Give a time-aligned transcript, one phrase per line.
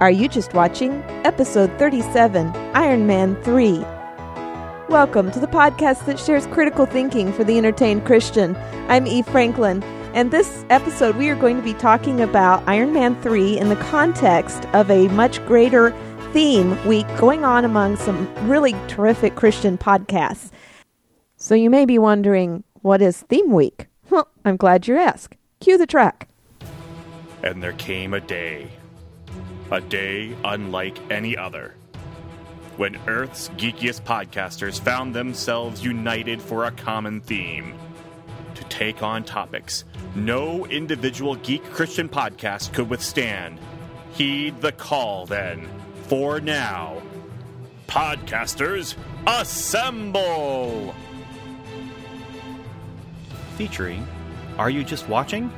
[0.00, 1.02] Are you just watching?
[1.26, 3.80] Episode 37 Iron Man 3.
[4.88, 8.56] Welcome to the podcast that shares critical thinking for the entertained Christian.
[8.88, 9.82] I'm Eve Franklin,
[10.14, 13.76] and this episode we are going to be talking about Iron Man 3 in the
[13.76, 15.90] context of a much greater
[16.32, 20.50] theme week going on among some really terrific Christian podcasts.
[21.36, 23.86] So you may be wondering, what is theme week?
[24.08, 25.36] Well, I'm glad you asked.
[25.60, 26.26] Cue the track.
[27.42, 28.70] And there came a day,
[29.70, 31.74] a day unlike any other,
[32.76, 37.74] when Earth's geekiest podcasters found themselves united for a common theme
[38.54, 43.60] to take on topics no individual geek Christian podcast could withstand.
[44.12, 45.68] Heed the call, then.
[46.08, 47.00] For now,
[47.86, 48.96] podcasters,
[49.26, 50.94] assemble!
[53.56, 54.06] Featuring
[54.58, 55.52] Are You Just Watching?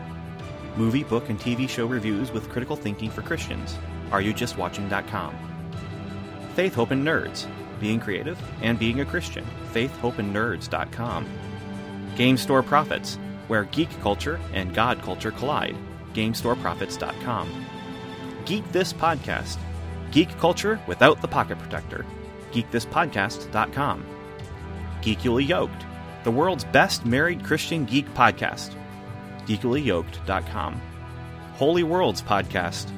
[0.77, 3.79] Movie, book, and TV show reviews with critical thinking for Christians.
[4.13, 5.37] AreYouJustWatching.com.
[6.55, 7.47] Faith, Hope, and Nerds.
[7.81, 9.45] Being creative and being a Christian.
[9.73, 11.27] FaithHopeAndNerds.com.
[12.15, 15.77] Game Store Prophets, where geek culture and God culture collide.
[16.15, 17.67] GameStoreProphets.com.
[18.45, 19.59] Geek This Podcast.
[20.11, 22.05] Geek culture without the pocket protector.
[22.53, 24.05] GeekThisPodcast.com.
[25.01, 25.87] Geekily Yoked,
[26.25, 28.75] the world's best married Christian geek podcast.
[29.47, 30.81] GeekilyYoked.com.
[31.55, 32.91] Holy Worlds Podcast,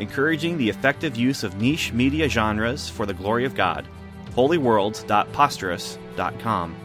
[0.00, 3.86] encouraging the effective use of niche media genres for the glory of God.
[4.34, 6.76] HolyWorlds.posterous.com.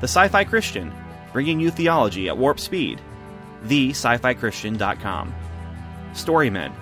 [0.00, 0.92] The Sci Fi Christian,
[1.32, 3.00] bringing you theology at warp speed.
[3.64, 5.34] TheSciFiChristian.com.
[6.12, 6.72] Storymen,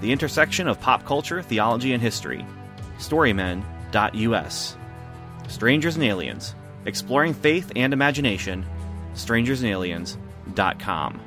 [0.00, 2.44] the intersection of pop culture, theology, and history.
[2.98, 4.76] Storymen.us.
[5.48, 6.54] Strangers and Aliens,
[6.86, 8.64] exploring faith and imagination.
[9.14, 11.20] Strangersandaliens.com.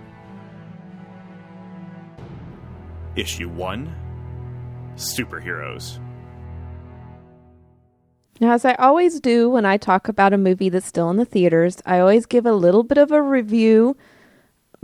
[3.17, 3.95] Issue 1
[4.95, 5.99] Superheroes.
[8.39, 11.25] Now, as I always do when I talk about a movie that's still in the
[11.25, 13.97] theaters, I always give a little bit of a review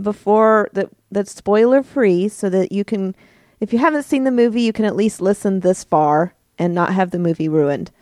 [0.02, 3.14] before that that's spoiler free so that you can
[3.60, 6.92] if you haven't seen the movie, you can at least listen this far and not
[6.92, 7.92] have the movie ruined.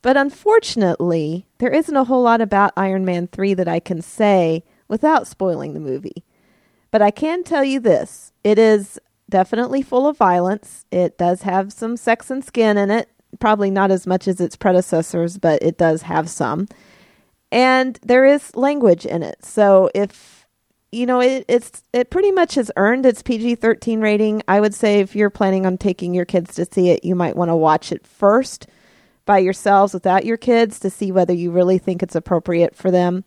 [0.00, 4.64] But unfortunately, there isn't a whole lot about Iron Man 3 that I can say
[4.88, 6.24] without spoiling the movie.
[6.90, 8.98] But I can tell you this it is
[9.28, 10.84] definitely full of violence.
[10.90, 13.08] It does have some sex and skin in it.
[13.40, 16.68] Probably not as much as its predecessors, but it does have some.
[17.52, 19.44] And there is language in it.
[19.44, 20.46] So if
[20.92, 24.42] you know it, it's it pretty much has earned its PG-13 rating.
[24.48, 27.36] I would say if you're planning on taking your kids to see it, you might
[27.36, 28.66] want to watch it first
[29.26, 33.24] by yourselves without your kids to see whether you really think it's appropriate for them.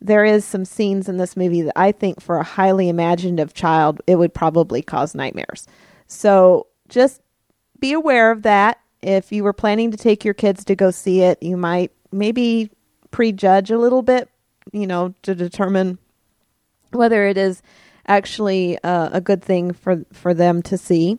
[0.00, 4.00] There is some scenes in this movie that I think for a highly imaginative child
[4.06, 5.66] it would probably cause nightmares.
[6.06, 7.20] So just
[7.78, 8.80] be aware of that.
[9.02, 12.70] If you were planning to take your kids to go see it, you might maybe
[13.10, 14.28] prejudge a little bit,
[14.72, 15.98] you know, to determine
[16.92, 17.62] whether it is
[18.06, 21.18] actually uh, a good thing for for them to see.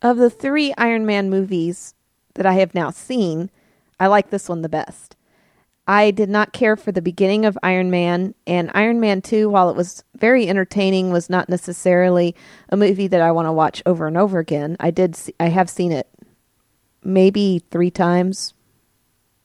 [0.00, 1.94] Of the three Iron Man movies
[2.34, 3.50] that I have now seen,
[4.00, 5.16] I like this one the best.
[5.86, 9.68] I did not care for the beginning of Iron Man, and Iron Man 2, while
[9.68, 12.36] it was very entertaining, was not necessarily
[12.68, 14.76] a movie that I want to watch over and over again.
[14.78, 16.08] I did see, I have seen it
[17.02, 18.54] maybe 3 times,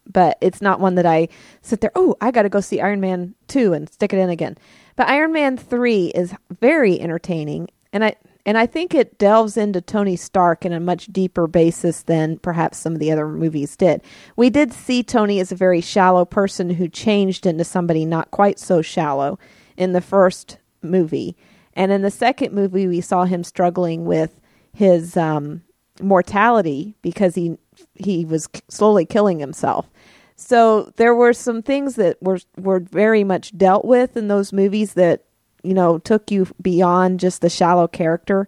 [0.05, 1.27] but it's not one that I
[1.63, 4.29] sit there, "Oh, I got to go see Iron Man 2 and stick it in
[4.29, 4.57] again."
[4.95, 8.15] But Iron Man 3 is very entertaining, and I
[8.47, 12.77] and I think it delves into Tony Stark in a much deeper basis than perhaps
[12.77, 14.01] some of the other movies did.
[14.37, 18.57] We did see Tony as a very shallow person who changed into somebody not quite
[18.57, 19.37] so shallow
[19.75, 21.35] in the first movie.
[21.73, 24.39] And in the second movie, we saw him struggling with
[24.73, 25.61] his um,
[26.01, 27.57] mortality because he
[27.95, 29.89] he was slowly killing himself.
[30.37, 34.93] So there were some things that were were very much dealt with in those movies
[34.93, 35.25] that
[35.67, 38.47] you know, took you beyond just the shallow character.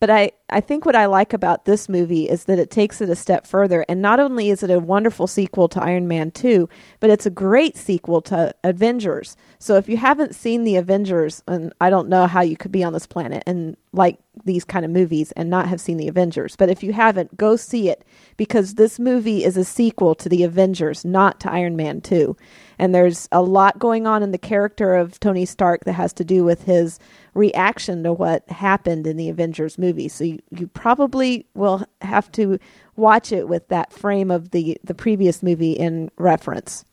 [0.00, 3.10] But I, I think what I like about this movie is that it takes it
[3.10, 3.84] a step further.
[3.88, 6.68] And not only is it a wonderful sequel to Iron Man 2,
[7.00, 9.36] but it's a great sequel to Avengers.
[9.58, 12.84] So if you haven't seen the Avengers, and I don't know how you could be
[12.84, 16.54] on this planet and like these kind of movies and not have seen the Avengers,
[16.54, 18.04] but if you haven't, go see it
[18.36, 22.36] because this movie is a sequel to the Avengers, not to Iron Man 2.
[22.78, 26.24] And there's a lot going on in the character of Tony Stark that has to
[26.24, 26.98] do with his
[27.34, 30.08] reaction to what happened in the Avengers movie.
[30.08, 32.58] So you, you probably will have to
[32.96, 36.84] watch it with that frame of the, the previous movie in reference.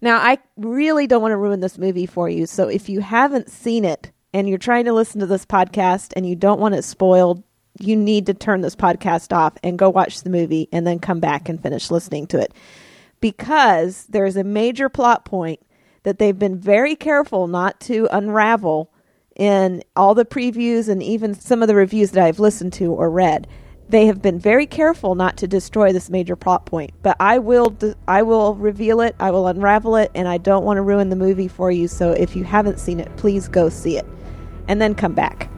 [0.00, 2.46] Now, I really don't want to ruin this movie for you.
[2.46, 6.28] So if you haven't seen it and you're trying to listen to this podcast and
[6.28, 7.42] you don't want it spoiled,
[7.80, 11.20] you need to turn this podcast off and go watch the movie and then come
[11.20, 12.52] back and finish listening to it.
[13.20, 15.60] Because there's a major plot point
[16.02, 18.90] that they've been very careful not to unravel
[19.36, 23.10] in all the previews and even some of the reviews that I've listened to or
[23.10, 23.46] read.
[23.88, 27.76] They have been very careful not to destroy this major plot point, but I will
[28.06, 31.16] I will reveal it, I will unravel it, and I don't want to ruin the
[31.16, 31.88] movie for you.
[31.88, 34.06] So if you haven't seen it, please go see it
[34.66, 35.50] and then come back.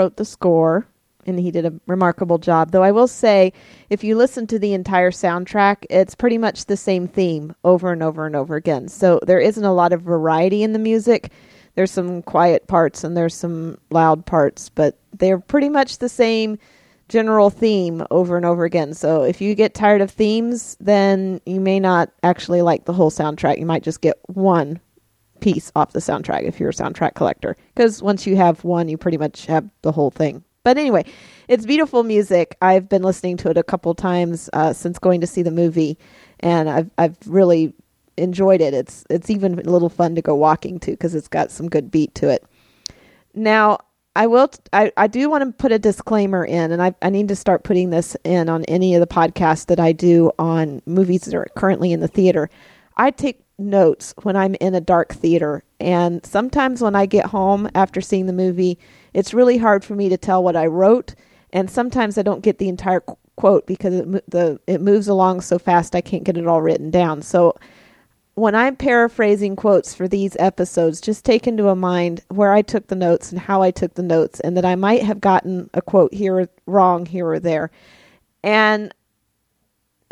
[0.00, 0.86] Wrote the score,
[1.26, 2.70] and he did a remarkable job.
[2.70, 3.52] Though I will say,
[3.90, 8.02] if you listen to the entire soundtrack, it's pretty much the same theme over and
[8.02, 8.88] over and over again.
[8.88, 11.32] So there isn't a lot of variety in the music.
[11.74, 16.58] There's some quiet parts and there's some loud parts, but they're pretty much the same
[17.10, 18.94] general theme over and over again.
[18.94, 23.10] So if you get tired of themes, then you may not actually like the whole
[23.10, 23.58] soundtrack.
[23.58, 24.80] You might just get one
[25.40, 27.56] piece off the soundtrack if you're a soundtrack collector.
[27.74, 30.44] Because once you have one, you pretty much have the whole thing.
[30.62, 31.04] But anyway,
[31.48, 32.56] it's beautiful music.
[32.60, 35.98] I've been listening to it a couple times uh, since going to see the movie,
[36.40, 37.72] and I've I've really
[38.18, 38.74] enjoyed it.
[38.74, 41.90] It's it's even a little fun to go walking to because it's got some good
[41.90, 42.44] beat to it.
[43.34, 43.78] Now,
[44.14, 44.48] I will.
[44.48, 47.36] T- I, I do want to put a disclaimer in, and I I need to
[47.36, 51.34] start putting this in on any of the podcasts that I do on movies that
[51.34, 52.50] are currently in the theater.
[52.96, 55.62] I take notes when I'm in a dark theater.
[55.78, 58.78] And sometimes when I get home after seeing the movie,
[59.14, 61.14] it's really hard for me to tell what I wrote.
[61.52, 65.40] And sometimes I don't get the entire qu- quote because it, the, it moves along
[65.40, 67.22] so fast I can't get it all written down.
[67.22, 67.56] So
[68.34, 72.86] when I'm paraphrasing quotes for these episodes, just take into a mind where I took
[72.86, 75.82] the notes and how I took the notes, and that I might have gotten a
[75.82, 77.70] quote here or wrong here or there.
[78.42, 78.94] And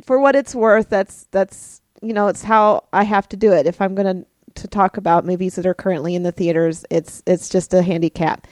[0.02, 3.66] for what it's worth, that's that's you know, it's how I have to do it.
[3.66, 7.22] If I'm going to to talk about movies that are currently in the theaters, it's
[7.26, 8.46] it's just a handicap.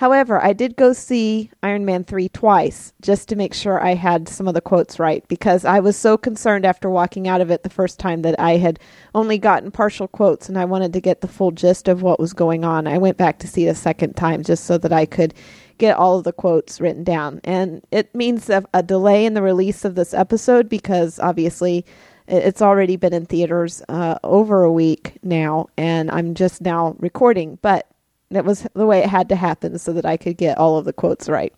[0.00, 4.30] However, I did go see Iron Man 3 twice just to make sure I had
[4.30, 7.64] some of the quotes right because I was so concerned after walking out of it
[7.64, 8.78] the first time that I had
[9.14, 12.32] only gotten partial quotes and I wanted to get the full gist of what was
[12.32, 12.86] going on.
[12.86, 15.34] I went back to see it a second time just so that I could
[15.76, 17.42] get all of the quotes written down.
[17.44, 21.84] And it means a, a delay in the release of this episode because obviously
[22.30, 27.58] it's already been in theaters uh, over a week now, and I'm just now recording.
[27.60, 27.88] But
[28.30, 30.84] that was the way it had to happen so that I could get all of
[30.84, 31.52] the quotes right.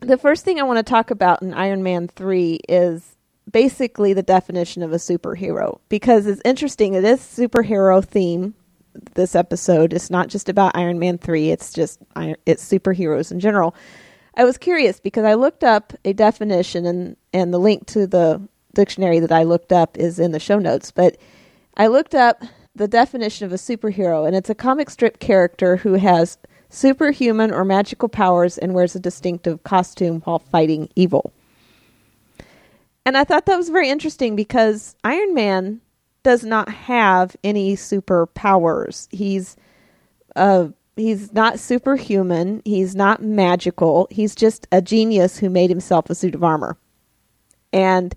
[0.00, 3.16] The first thing I want to talk about in Iron Man 3 is
[3.50, 6.94] basically the definition of a superhero because it's interesting.
[6.94, 8.54] It is superhero theme.
[9.14, 12.00] This episode it's not just about Iron Man 3, it's just
[12.46, 13.74] it's superheroes in general.
[14.38, 18.46] I was curious because I looked up a definition and and the link to the
[18.76, 21.16] dictionary that I looked up is in the show notes, but
[21.76, 22.44] I looked up
[22.76, 27.64] the definition of a superhero, and it's a comic strip character who has superhuman or
[27.64, 31.32] magical powers and wears a distinctive costume while fighting evil.
[33.04, 35.80] And I thought that was very interesting because Iron Man
[36.22, 39.06] does not have any superpowers.
[39.12, 39.56] He's
[40.34, 44.08] uh he's not superhuman, he's not magical.
[44.10, 46.76] He's just a genius who made himself a suit of armor.
[47.72, 48.14] And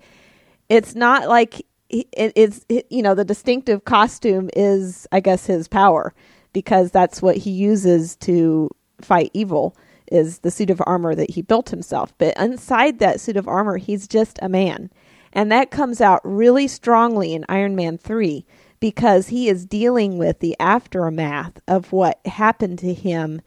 [0.69, 6.13] it's not like it's you know the distinctive costume is I guess his power
[6.53, 8.69] because that's what he uses to
[9.01, 9.75] fight evil
[10.11, 12.13] is the suit of armor that he built himself.
[12.17, 14.89] But inside that suit of armor, he's just a man.
[15.33, 18.45] And that comes out really strongly in Iron Man 3
[18.79, 23.41] because he is dealing with the aftermath of what happened to him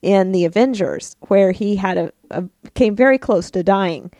[0.00, 2.44] in the Avengers, where he had a, a
[2.74, 4.10] came very close to dying.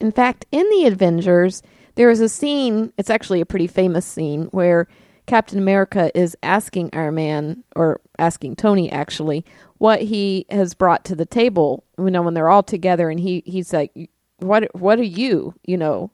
[0.00, 1.62] In fact, in the Avengers,
[1.98, 4.86] there is a scene, it's actually a pretty famous scene, where
[5.26, 9.44] Captain America is asking Iron Man, or asking Tony actually,
[9.78, 11.82] what he has brought to the table.
[11.98, 13.90] You know, when they're all together, and he he's like,
[14.38, 15.54] "What what are you?
[15.64, 16.12] You know,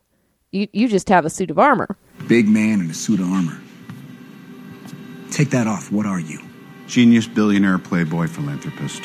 [0.53, 1.99] you you just have a suit of armor."
[2.29, 3.61] Big man in a suit of armor.
[5.31, 5.93] Take that off.
[5.93, 6.41] What are you?
[6.87, 9.03] Genius, billionaire, playboy, philanthropist.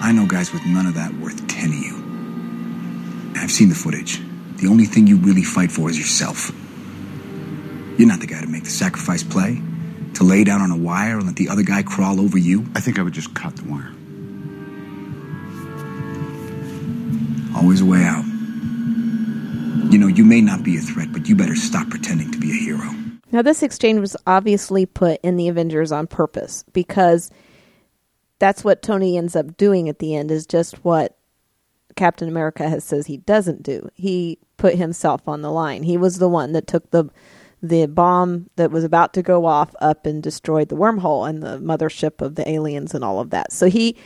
[0.00, 3.34] I know guys with none of that worth ten of you.
[3.36, 4.22] I've seen the footage.
[4.62, 6.52] The only thing you really fight for is yourself.
[7.98, 9.60] You're not the guy to make the sacrifice play,
[10.14, 12.64] to lay down on a wire and let the other guy crawl over you.
[12.76, 13.92] I think I would just cut the wire.
[17.56, 18.24] Always a way out.
[19.92, 22.52] You know, you may not be a threat, but you better stop pretending to be
[22.52, 22.88] a hero.
[23.32, 27.32] Now, this exchange was obviously put in the Avengers on purpose because
[28.38, 31.18] that's what Tony ends up doing at the end, is just what
[31.96, 33.88] Captain America has says he doesn't do.
[33.94, 35.82] He put himself on the line.
[35.82, 37.10] He was the one that took the
[37.62, 41.58] the bomb that was about to go off up and destroyed the wormhole and the
[41.58, 43.52] mothership of the aliens and all of that.
[43.52, 43.96] So he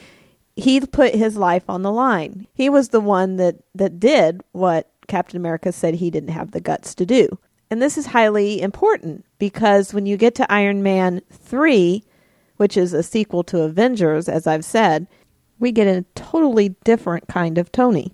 [0.56, 2.46] he put his life on the line.
[2.54, 6.60] He was the one that that did what Captain America said he didn't have the
[6.60, 7.38] guts to do.
[7.70, 12.02] And this is highly important because when you get to Iron Man 3,
[12.56, 15.06] which is a sequel to Avengers as I've said,
[15.58, 18.12] we get a totally different kind of Tony.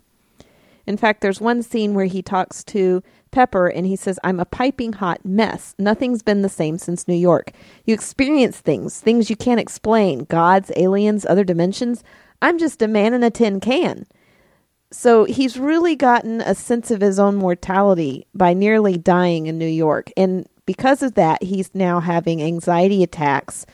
[0.86, 4.44] In fact, there's one scene where he talks to Pepper and he says, I'm a
[4.44, 5.74] piping hot mess.
[5.78, 7.52] Nothing's been the same since New York.
[7.84, 12.02] You experience things, things you can't explain gods, aliens, other dimensions.
[12.40, 14.06] I'm just a man in a tin can.
[14.90, 19.64] So he's really gotten a sense of his own mortality by nearly dying in New
[19.64, 20.10] York.
[20.16, 23.64] And because of that, he's now having anxiety attacks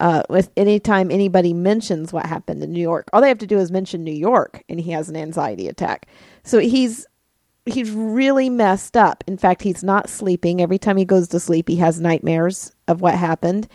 [0.00, 3.08] uh, with anytime anybody mentions what happened in New York.
[3.12, 6.06] All they have to do is mention New York, and he has an anxiety attack.
[6.42, 7.06] So he's
[7.64, 9.24] he's really messed up.
[9.26, 10.60] In fact, he's not sleeping.
[10.60, 13.68] Every time he goes to sleep, he has nightmares of what happened,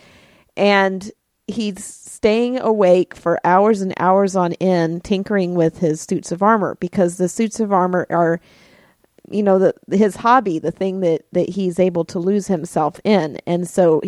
[0.56, 1.10] and
[1.46, 6.76] he's staying awake for hours and hours on end, tinkering with his suits of armor
[6.80, 8.40] because the suits of armor are
[9.30, 13.38] you know the his hobby the thing that that he's able to lose himself in
[13.46, 14.00] and so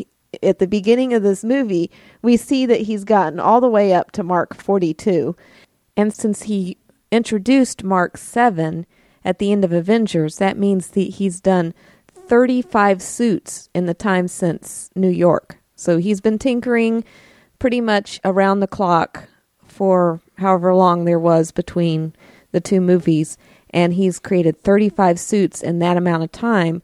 [0.42, 1.90] at the beginning of this movie,
[2.22, 5.36] we see that he's gotten all the way up to Mark 42.
[5.96, 6.76] And since he
[7.10, 8.86] introduced Mark 7
[9.24, 11.74] at the end of Avengers, that means that he's done
[12.14, 15.58] 35 suits in the time since New York.
[15.76, 17.04] So he's been tinkering
[17.58, 19.28] pretty much around the clock
[19.66, 22.14] for however long there was between
[22.52, 23.36] the two movies.
[23.70, 26.82] And he's created 35 suits in that amount of time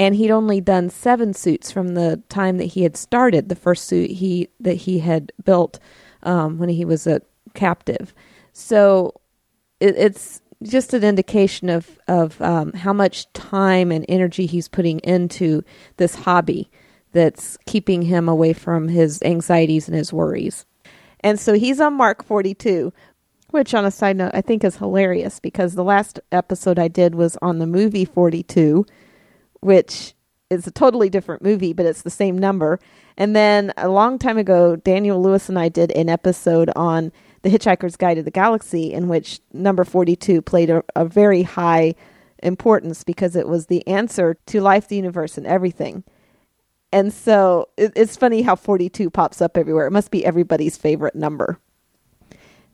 [0.00, 3.84] and he'd only done seven suits from the time that he had started the first
[3.84, 5.78] suit he that he had built
[6.22, 7.20] um, when he was a
[7.52, 8.14] captive.
[8.54, 9.20] So
[9.78, 15.00] it, it's just an indication of of um, how much time and energy he's putting
[15.00, 15.62] into
[15.98, 16.70] this hobby
[17.12, 20.64] that's keeping him away from his anxieties and his worries.
[21.22, 22.90] And so he's on Mark 42,
[23.50, 27.14] which on a side note I think is hilarious because the last episode I did
[27.14, 28.86] was on the movie 42
[29.60, 30.14] which
[30.50, 32.80] is a totally different movie, but it's the same number.
[33.16, 37.12] And then a long time ago, Daniel Lewis and I did an episode on
[37.42, 41.94] The Hitchhiker's Guide to the Galaxy, in which number 42 played a, a very high
[42.42, 46.02] importance because it was the answer to life, the universe, and everything.
[46.92, 49.86] And so it, it's funny how 42 pops up everywhere.
[49.86, 51.58] It must be everybody's favorite number.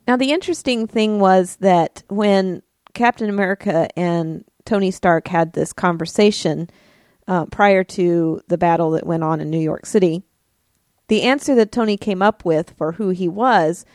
[0.07, 2.63] Now, the interesting thing was that when
[2.93, 6.69] Captain America and Tony Stark had this conversation
[7.27, 10.23] uh, prior to the battle that went on in New York City,
[11.07, 13.85] the answer that Tony came up with for who he was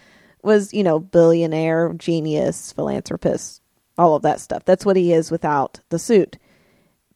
[0.43, 3.61] was, you know, billionaire, genius, philanthropist,
[3.99, 4.65] all of that stuff.
[4.65, 6.39] That's what he is without the suit.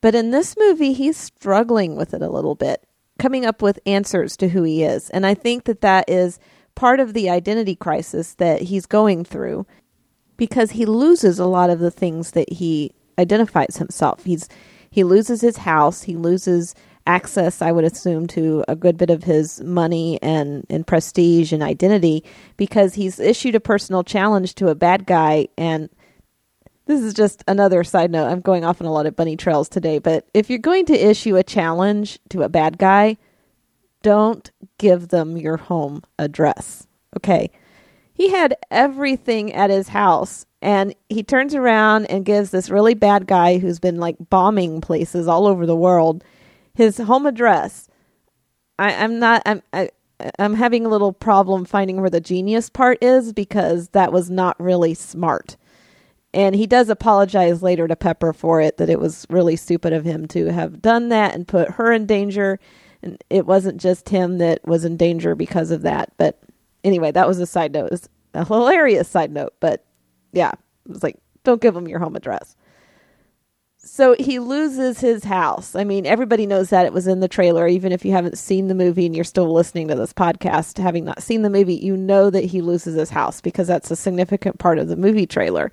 [0.03, 2.87] But in this movie, he's struggling with it a little bit,
[3.19, 5.09] coming up with answers to who he is.
[5.11, 6.39] And I think that that is
[6.75, 9.67] part of the identity crisis that he's going through
[10.37, 14.25] because he loses a lot of the things that he identifies himself.
[14.25, 14.49] He's
[14.91, 16.75] he loses his house, he loses
[17.07, 21.63] access, I would assume, to a good bit of his money and, and prestige and
[21.63, 22.25] identity
[22.57, 25.49] because he's issued a personal challenge to a bad guy.
[25.57, 25.89] And
[26.87, 28.27] this is just another side note.
[28.27, 30.95] I'm going off on a lot of bunny trails today, but if you're going to
[30.95, 33.17] issue a challenge to a bad guy,
[34.03, 36.87] don't give them your home address.
[37.17, 37.51] Okay.
[38.17, 43.27] He had everything at his house and he turns around and gives this really bad
[43.27, 46.25] guy who's been like bombing places all over the world
[46.75, 47.89] his home address.
[48.79, 49.43] I, am not.
[49.47, 49.63] I'm.
[49.73, 49.91] I,
[50.39, 54.59] I'm having a little problem finding where the genius part is because that was not
[54.59, 55.57] really smart.
[56.33, 60.05] And he does apologize later to Pepper for it that it was really stupid of
[60.05, 62.59] him to have done that and put her in danger
[63.03, 66.13] And it wasn't just him that was in danger because of that.
[66.19, 66.41] But
[66.87, 67.87] anyway, that was a side note.
[67.87, 69.55] It was a hilarious side note.
[69.61, 69.85] But
[70.33, 72.57] yeah, it was like, don't give him your home address.
[73.77, 75.77] So he loses his house.
[75.77, 77.69] I mean, everybody knows that it was in the trailer.
[77.69, 81.05] Even if you haven't seen the movie and you're still listening to this podcast, having
[81.05, 84.59] not seen the movie, you know that he loses his house because that's a significant
[84.59, 85.71] part of the movie trailer.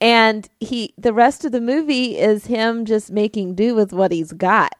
[0.00, 4.32] And he, the rest of the movie is him just making do with what he's
[4.32, 4.72] got.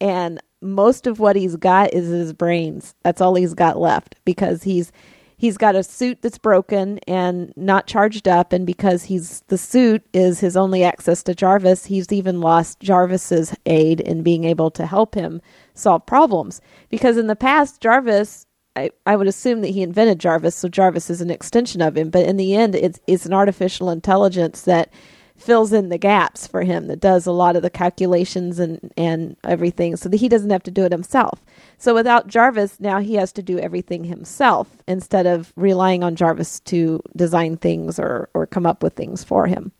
[0.00, 2.94] And most of what he's got is his brains.
[3.02, 4.92] That's all he's got left because he's
[5.36, 10.02] he's got a suit that's broken and not charged up and because he's the suit
[10.12, 14.84] is his only access to Jarvis, he's even lost Jarvis's aid in being able to
[14.84, 15.40] help him
[15.74, 16.60] solve problems.
[16.88, 18.46] Because in the past Jarvis
[18.76, 22.10] I, I would assume that he invented Jarvis, so Jarvis is an extension of him,
[22.10, 24.92] but in the end it's it's an artificial intelligence that
[25.38, 29.36] fills in the gaps for him that does a lot of the calculations and and
[29.44, 31.44] everything so that he doesn't have to do it himself.
[31.78, 36.60] So without Jarvis, now he has to do everything himself instead of relying on Jarvis
[36.60, 39.72] to design things or or come up with things for him.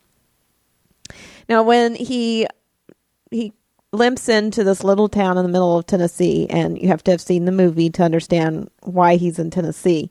[1.48, 2.46] Now when he
[3.30, 3.52] he
[3.92, 7.20] limps into this little town in the middle of Tennessee and you have to have
[7.20, 10.10] seen the movie to understand why he's in Tennessee.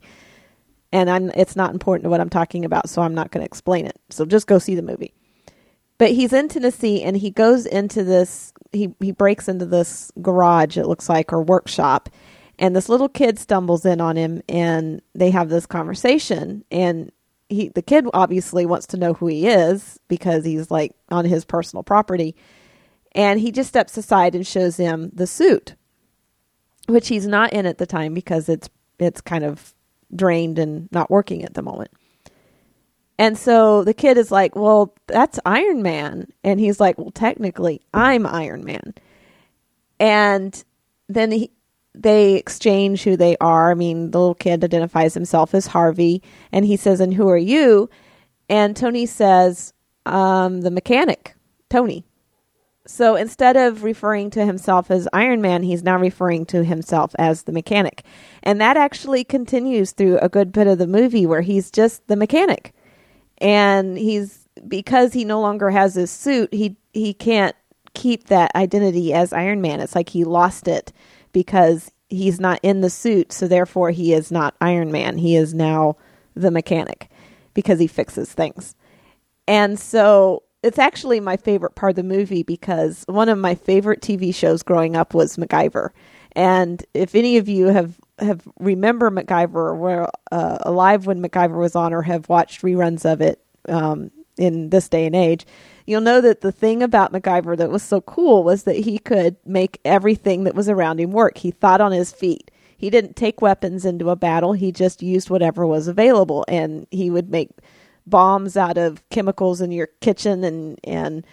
[0.92, 3.46] And I'm it's not important to what I'm talking about, so I'm not going to
[3.46, 3.98] explain it.
[4.10, 5.14] So just go see the movie.
[5.98, 10.76] But he's in Tennessee and he goes into this he he breaks into this garage
[10.76, 12.08] it looks like or workshop
[12.58, 17.10] and this little kid stumbles in on him and they have this conversation and
[17.48, 21.44] he the kid obviously wants to know who he is because he's like on his
[21.44, 22.34] personal property
[23.12, 25.74] and he just steps aside and shows him the suit
[26.86, 29.74] which he's not in at the time because it's it's kind of
[30.14, 31.90] drained and not working at the moment
[33.18, 36.28] and so the kid is like, Well, that's Iron Man.
[36.44, 38.94] And he's like, Well, technically, I'm Iron Man.
[39.98, 40.64] And
[41.08, 41.50] then he,
[41.94, 43.72] they exchange who they are.
[43.72, 46.22] I mean, the little kid identifies himself as Harvey.
[46.52, 47.90] And he says, And who are you?
[48.48, 49.72] And Tony says,
[50.06, 51.34] um, The mechanic,
[51.68, 52.04] Tony.
[52.86, 57.42] So instead of referring to himself as Iron Man, he's now referring to himself as
[57.42, 58.02] the mechanic.
[58.42, 62.16] And that actually continues through a good bit of the movie where he's just the
[62.16, 62.72] mechanic
[63.40, 67.54] and he's because he no longer has his suit he he can't
[67.94, 69.80] keep that identity as iron man.
[69.80, 70.92] It's like he lost it
[71.32, 75.18] because he's not in the suit so therefore he is not iron man.
[75.18, 75.96] He is now
[76.34, 77.10] the mechanic
[77.54, 78.74] because he fixes things.
[79.46, 84.00] And so it's actually my favorite part of the movie because one of my favorite
[84.00, 85.90] TV shows growing up was MacGyver.
[86.32, 91.58] And if any of you have have remember MacGyver or were uh, alive when MacGyver
[91.58, 95.46] was on or have watched reruns of it um, in this day and age,
[95.86, 99.36] you'll know that the thing about MacGyver that was so cool was that he could
[99.44, 101.38] make everything that was around him work.
[101.38, 102.50] He thought on his feet.
[102.76, 104.52] He didn't take weapons into a battle.
[104.52, 107.50] He just used whatever was available, and he would make
[108.06, 111.26] bombs out of chemicals in your kitchen and and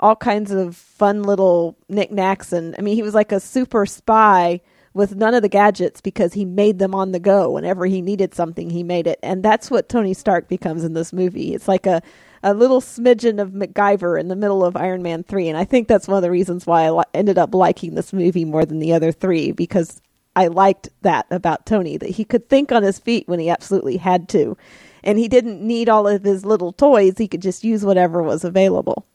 [0.00, 2.52] all kinds of fun little knickknacks.
[2.52, 4.60] And I mean, he was like a super spy
[4.98, 7.52] with none of the gadgets because he made them on the go.
[7.52, 9.20] Whenever he needed something, he made it.
[9.22, 11.54] And that's what Tony Stark becomes in this movie.
[11.54, 12.02] It's like a,
[12.42, 15.50] a little smidgen of MacGyver in the middle of Iron Man 3.
[15.50, 18.12] And I think that's one of the reasons why I li- ended up liking this
[18.12, 20.02] movie more than the other three because
[20.34, 23.98] I liked that about Tony, that he could think on his feet when he absolutely
[23.98, 24.56] had to.
[25.04, 28.42] And he didn't need all of his little toys, he could just use whatever was
[28.42, 29.06] available.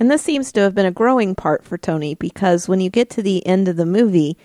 [0.00, 3.08] And this seems to have been a growing part for Tony because when you get
[3.10, 4.36] to the end of the movie,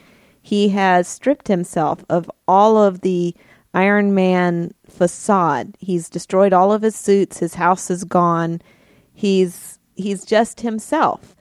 [0.41, 3.35] he has stripped himself of all of the
[3.73, 5.75] Iron Man facade.
[5.79, 7.37] He's destroyed all of his suits.
[7.37, 8.61] His house is gone.
[9.13, 11.35] He's he's just himself.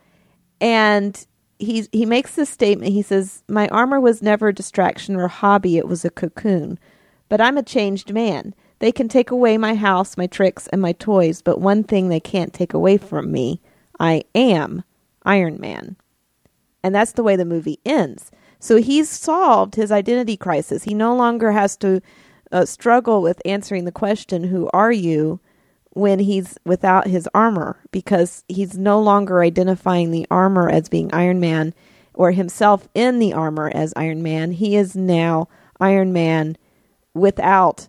[0.60, 1.26] And
[1.58, 2.92] he he makes this statement.
[2.92, 5.76] He says, "My armor was never a distraction or a hobby.
[5.76, 6.78] It was a cocoon.
[7.28, 8.54] But I'm a changed man.
[8.80, 12.20] They can take away my house, my tricks, and my toys, but one thing they
[12.20, 13.60] can't take away from me.
[13.98, 14.84] I am
[15.24, 15.96] Iron Man."
[16.82, 18.30] And that's the way the movie ends.
[18.60, 20.84] So he's solved his identity crisis.
[20.84, 22.00] He no longer has to
[22.52, 25.40] uh, struggle with answering the question, Who are you?
[25.92, 31.40] when he's without his armor because he's no longer identifying the armor as being Iron
[31.40, 31.74] Man
[32.14, 34.52] or himself in the armor as Iron Man.
[34.52, 35.48] He is now
[35.80, 36.56] Iron Man
[37.14, 37.88] without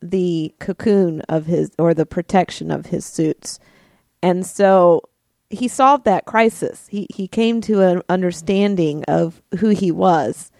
[0.00, 3.58] the cocoon of his or the protection of his suits.
[4.22, 5.02] And so
[5.54, 6.86] he solved that crisis.
[6.88, 10.50] He he came to an understanding of who he was.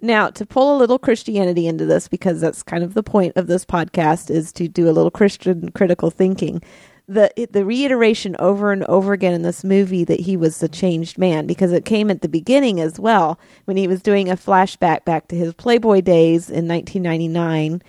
[0.00, 3.48] Now, to pull a little Christianity into this, because that's kind of the point of
[3.48, 6.62] this podcast, is to do a little Christian critical thinking.
[7.08, 11.16] the the reiteration over and over again in this movie that he was a changed
[11.16, 15.04] man because it came at the beginning as well when he was doing a flashback
[15.06, 17.82] back to his Playboy days in 1999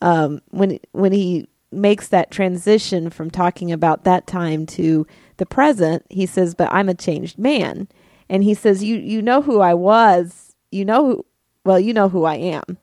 [0.00, 5.06] um, when when he makes that transition from talking about that time to
[5.42, 7.88] the present he says but I'm a changed man.
[8.28, 10.54] And he says you you know who I was.
[10.70, 11.26] You know who
[11.64, 12.78] well you know who I am.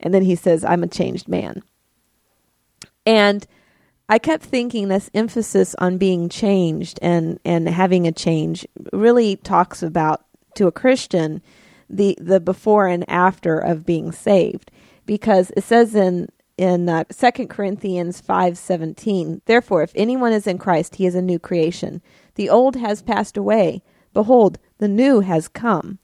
[0.00, 1.62] And then he says I'm a changed man.
[3.06, 3.46] And
[4.08, 9.82] I kept thinking this emphasis on being changed and, and having a change really talks
[9.82, 11.42] about to a Christian
[11.88, 14.70] the the before and after of being saved.
[15.06, 20.96] Because it says in in uh, 2 Corinthians 5:17 therefore if anyone is in Christ
[20.96, 22.00] he is a new creation
[22.36, 25.98] the old has passed away behold the new has come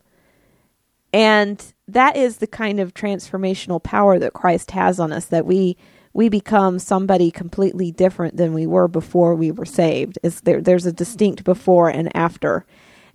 [1.13, 5.77] and that is the kind of transformational power that Christ has on us that we
[6.13, 10.19] we become somebody completely different than we were before we were saved.
[10.23, 12.67] There there's a distinct before and after.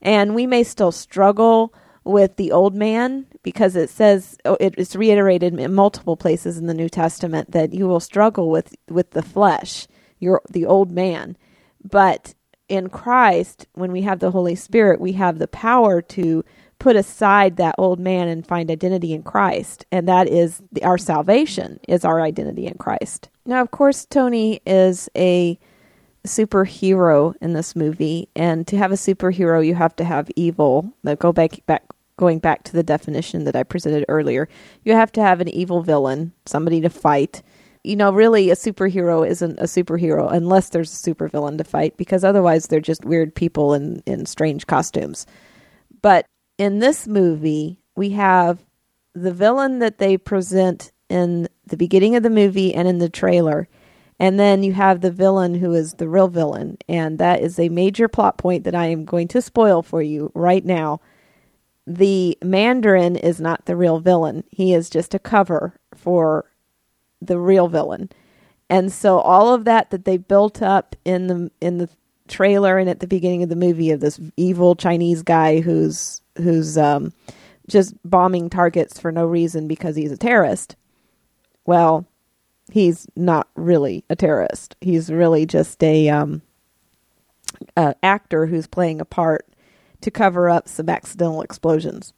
[0.01, 5.57] And we may still struggle with the old man because it says oh, it's reiterated
[5.57, 9.87] in multiple places in the New Testament that you will struggle with with the flesh,
[10.19, 11.37] your the old man.
[11.83, 12.33] But
[12.67, 16.43] in Christ, when we have the Holy Spirit, we have the power to
[16.79, 19.85] put aside that old man and find identity in Christ.
[19.91, 23.29] And that is the, our salvation is our identity in Christ.
[23.45, 25.59] Now, of course, Tony is a
[26.25, 30.91] superhero in this movie, and to have a superhero, you have to have evil.
[31.19, 31.83] Go back back
[32.17, 34.47] going back to the definition that I presented earlier.
[34.83, 37.43] You have to have an evil villain, somebody to fight.
[37.83, 42.23] You know, really, a superhero isn't a superhero unless there's a supervillain to fight, because
[42.23, 45.25] otherwise they're just weird people in in strange costumes.
[46.01, 46.25] But
[46.57, 48.65] in this movie, we have
[49.13, 53.67] the villain that they present in the beginning of the movie and in the trailer.
[54.19, 56.77] And then you have the villain who is the real villain.
[56.87, 60.31] And that is a major plot point that I am going to spoil for you
[60.33, 61.01] right now.
[61.87, 66.51] The Mandarin is not the real villain, he is just a cover for
[67.21, 68.09] the real villain.
[68.69, 71.89] And so all of that that they built up in the in the
[72.27, 76.77] trailer and at the beginning of the movie of this evil Chinese guy who's who's
[76.77, 77.13] um,
[77.67, 80.75] just bombing targets for no reason because he's a terrorist.
[81.65, 82.05] Well,
[82.71, 84.75] he's not really a terrorist.
[84.81, 86.41] He's really just a, um,
[87.75, 89.47] a actor who's playing a part
[90.01, 92.13] to cover up some accidental explosions.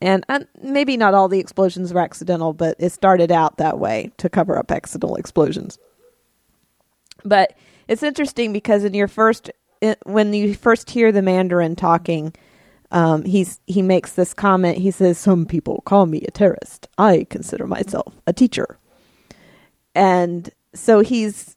[0.00, 4.12] And uh, maybe not all the explosions were accidental, but it started out that way
[4.18, 5.78] to cover up accidental explosions.
[7.24, 7.54] But
[7.88, 9.50] it's interesting because in your first,
[10.04, 12.32] when you first hear the Mandarin talking,
[12.90, 14.78] um, he's he makes this comment.
[14.78, 16.88] He says, "Some people call me a terrorist.
[16.96, 18.78] I consider myself a teacher."
[19.94, 21.56] And so he's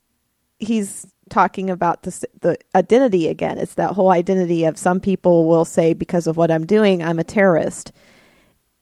[0.60, 3.58] he's talking about the the identity again.
[3.58, 7.18] It's that whole identity of some people will say because of what I'm doing, I'm
[7.20, 7.92] a terrorist,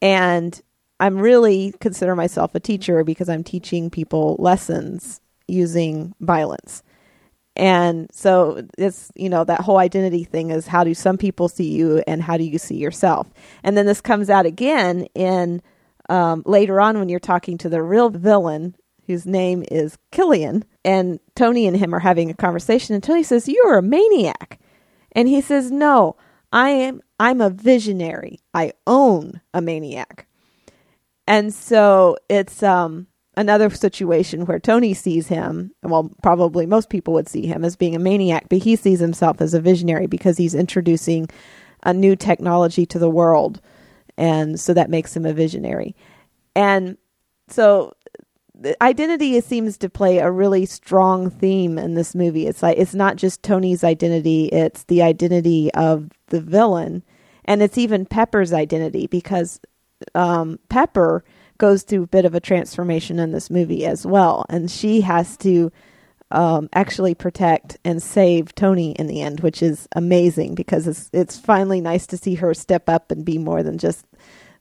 [0.02, 0.62] and
[1.00, 6.84] I'm really consider myself a teacher because I'm teaching people lessons using violence.
[7.56, 11.70] And so it's, you know, that whole identity thing is how do some people see
[11.70, 13.28] you and how do you see yourself?
[13.64, 15.62] And then this comes out again in
[16.10, 18.76] um, later on when you're talking to the real villain
[19.08, 20.64] whose name is Killian.
[20.90, 22.96] And Tony and him are having a conversation.
[22.96, 24.60] And Tony says, You're a maniac.
[25.12, 26.16] And he says, No,
[26.52, 28.40] I am I'm a visionary.
[28.56, 30.26] I own a maniac.
[31.28, 33.06] And so it's um
[33.38, 37.76] another situation where Tony sees him, and well, probably most people would see him as
[37.76, 41.30] being a maniac, but he sees himself as a visionary because he's introducing
[41.84, 43.62] a new technology to the world.
[44.18, 45.96] And so that makes him a visionary.
[46.56, 46.98] And
[47.48, 47.94] so
[48.82, 52.48] identity seems to play a really strong theme in this movie.
[52.48, 57.04] It's like it's not just Tony's identity, it's the identity of the villain.
[57.46, 59.60] And it's even Pepper's identity because
[60.14, 61.24] um, Pepper
[61.58, 64.46] goes through a bit of a transformation in this movie as well.
[64.50, 65.72] And she has to
[66.32, 71.38] um, actually protect and save Tony in the end, which is amazing because it's it's
[71.38, 74.06] finally nice to see her step up and be more than just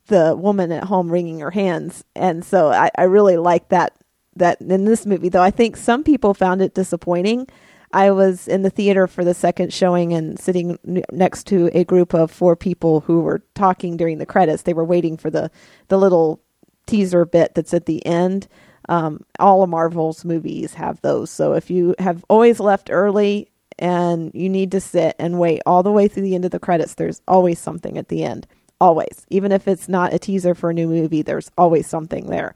[0.09, 2.05] the woman at home wringing her hands.
[2.15, 3.95] And so I, I really like that
[4.37, 7.49] that in this movie, though I think some people found it disappointing.
[7.93, 10.79] I was in the theater for the second showing and sitting
[11.11, 14.63] next to a group of four people who were talking during the credits.
[14.63, 15.51] They were waiting for the
[15.89, 16.43] the little
[16.87, 18.49] teaser bit that's at the end.
[18.89, 21.31] Um, all of Marvel's movies have those.
[21.31, 25.83] So if you have always left early and you need to sit and wait all
[25.83, 28.47] the way through the end of the credits, there's always something at the end.
[28.81, 29.27] Always.
[29.29, 32.55] Even if it's not a teaser for a new movie, there's always something there.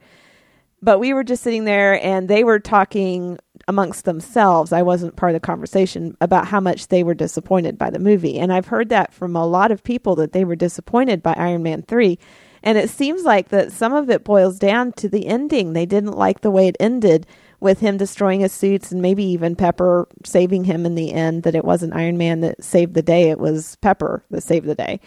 [0.81, 4.73] But we were just sitting there and they were talking amongst themselves.
[4.73, 8.37] I wasn't part of the conversation about how much they were disappointed by the movie.
[8.37, 11.63] And I've heard that from a lot of people that they were disappointed by Iron
[11.63, 12.19] Man 3.
[12.63, 15.71] And it seems like that some of it boils down to the ending.
[15.71, 17.27] They didn't like the way it ended
[17.59, 21.55] with him destroying his suits and maybe even Pepper saving him in the end, that
[21.55, 24.99] it wasn't Iron Man that saved the day, it was Pepper that saved the day.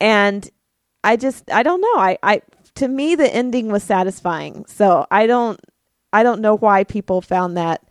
[0.00, 0.48] And
[1.04, 1.96] I just I don't know.
[1.96, 2.42] I, I
[2.76, 4.64] to me the ending was satisfying.
[4.66, 5.60] So I don't
[6.12, 7.82] I don't know why people found that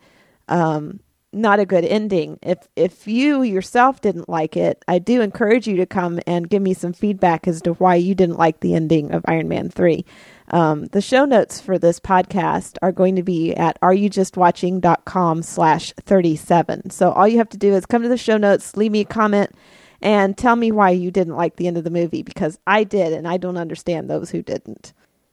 [0.48, 1.00] um,
[1.32, 2.38] not a good ending.
[2.42, 6.62] If if you yourself didn't like it, I do encourage you to come and give
[6.62, 10.04] me some feedback as to why you didn't like the ending of Iron Man 3.
[10.50, 16.90] Um, the show notes for this podcast are going to be at areyoujustwatching.com slash 37.
[16.90, 19.04] So all you have to do is come to the show notes, leave me a
[19.04, 19.50] comment,
[20.00, 23.12] and tell me why you didn't like the end of the movie because I did,
[23.12, 24.92] and I don't understand those who didn't.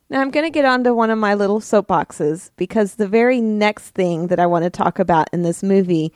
[0.09, 3.41] Now, I'm going to get on to one of my little soapboxes because the very
[3.41, 6.13] next thing that I want to talk about in this movie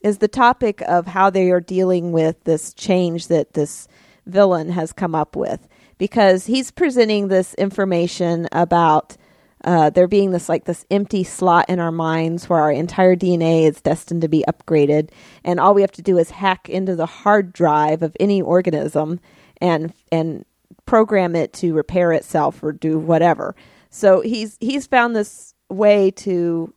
[0.00, 3.86] is the topic of how they are dealing with this change that this
[4.26, 5.68] villain has come up with.
[5.98, 9.16] Because he's presenting this information about
[9.64, 13.62] uh, there being this like this empty slot in our minds where our entire DNA
[13.62, 15.10] is destined to be upgraded,
[15.44, 19.20] and all we have to do is hack into the hard drive of any organism
[19.60, 20.44] and and
[20.86, 23.54] program it to repair itself or do whatever.
[23.90, 26.72] So he's he's found this way to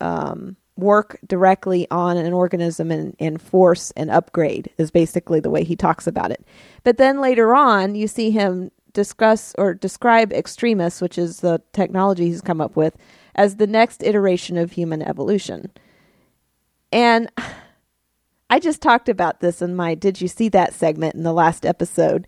[0.00, 5.62] um, work directly on an organism and, and force an upgrade is basically the way
[5.62, 6.44] he talks about it.
[6.82, 12.26] But then later on, you see him discuss or describe Extremis, which is the technology
[12.26, 12.96] he's come up with,
[13.34, 15.70] as the next iteration of human evolution.
[16.90, 17.28] And
[18.48, 21.66] I just talked about this in my Did You See That segment in the last
[21.66, 22.26] episode.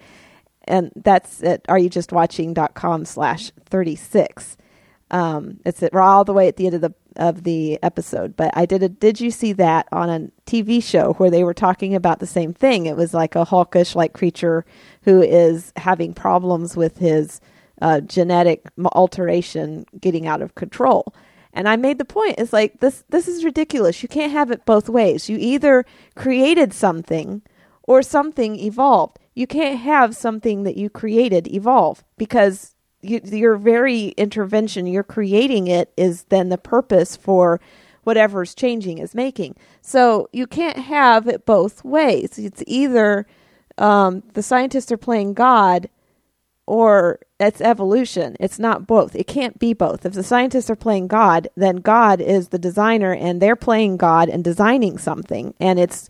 [0.64, 4.56] And that's at areyoujustwatching.com slash 36.
[5.10, 8.50] Um, it's we're all the way at the end of the of the episode, but
[8.56, 11.94] I did a did you see that on a TV show where they were talking
[11.94, 12.86] about the same thing?
[12.86, 14.64] It was like a hawkish like creature
[15.02, 17.40] who is having problems with his
[17.80, 21.14] uh, genetic alteration getting out of control.
[21.52, 24.02] And I made the point it's like this this is ridiculous.
[24.02, 25.28] You can't have it both ways.
[25.28, 27.42] You either created something
[27.84, 29.18] or something evolved.
[29.34, 35.66] You can't have something that you created evolve because you, your very intervention, you're creating
[35.68, 37.60] it, is then the purpose for
[38.04, 39.56] whatever's changing is making.
[39.82, 42.38] So you can't have it both ways.
[42.38, 43.26] It's either
[43.78, 45.88] um, the scientists are playing God
[46.66, 48.36] or it's evolution.
[48.40, 49.14] It's not both.
[49.14, 50.06] It can't be both.
[50.06, 54.28] If the scientists are playing God, then God is the designer and they're playing God
[54.28, 55.54] and designing something.
[55.60, 56.08] And it's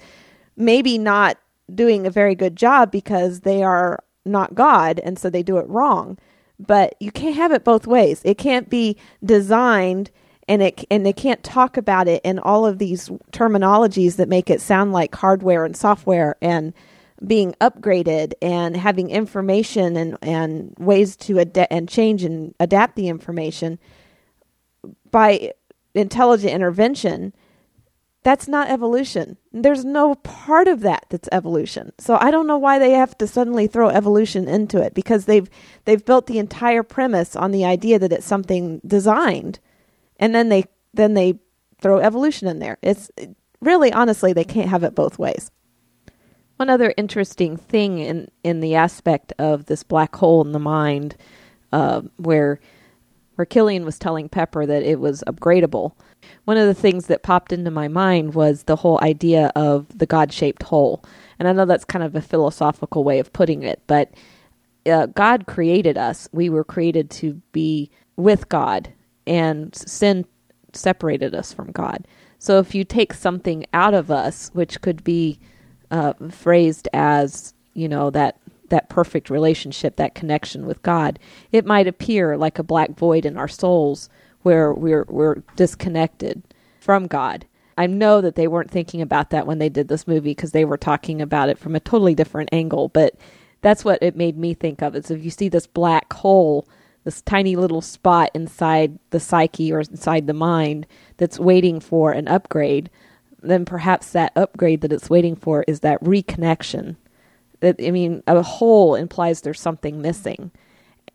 [0.57, 1.39] maybe not
[1.75, 5.69] doing a very good job because they are not God and so they do it
[5.69, 6.19] wrong
[6.59, 8.21] but you can't have it both ways.
[8.25, 10.11] It can't be designed
[10.49, 14.51] and it and they can't talk about it in all of these terminologies that make
[14.51, 16.73] it sound like hardware and software and
[17.27, 23.09] being upgraded and having information and and ways to adapt and change and adapt the
[23.09, 23.79] information
[25.11, 25.53] by
[25.95, 27.33] intelligent intervention
[28.27, 29.37] that's not evolution.
[29.53, 31.93] There's no part of that that's evolution.
[31.97, 35.49] So I don't know why they have to suddenly throw evolution into it because they've
[35.85, 39.61] they've built the entire premise on the idea that it's something designed,
[40.19, 41.39] and then they then they
[41.81, 42.79] throw evolution in there.
[42.83, 43.13] It's
[43.61, 45.53] really honestly they can't have it both ways.
[46.57, 51.15] One other interesting thing in in the aspect of this black hole in the mind,
[51.71, 52.59] uh, where
[53.37, 55.95] where Killian was telling Pepper that it was upgradable
[56.45, 60.07] one of the things that popped into my mind was the whole idea of the
[60.07, 61.05] God shaped hole.
[61.39, 64.13] And I know that's kind of a philosophical way of putting it, but
[64.87, 66.29] uh, God created us.
[66.33, 68.93] We were created to be with God,
[69.27, 70.25] and sin
[70.73, 72.07] separated us from God.
[72.39, 75.39] So if you take something out of us, which could be
[75.91, 78.39] uh, phrased as, you know, that
[78.71, 81.19] that perfect relationship, that connection with God,
[81.53, 84.09] it might appear like a black void in our souls
[84.43, 86.43] where we're we're disconnected
[86.81, 87.47] from God.
[87.79, 90.65] I know that they weren't thinking about that when they did this movie because they
[90.65, 93.15] were talking about it from a totally different angle, but
[93.61, 94.95] that's what it made me think of.
[94.97, 96.67] Is if you see this black hole,
[97.05, 100.87] this tiny little spot inside the psyche or inside the mind
[101.19, 102.89] that's waiting for an upgrade,
[103.43, 106.97] then perhaps that upgrade that it's waiting for is that reconnection.
[107.61, 110.51] That I mean, a hole implies there's something missing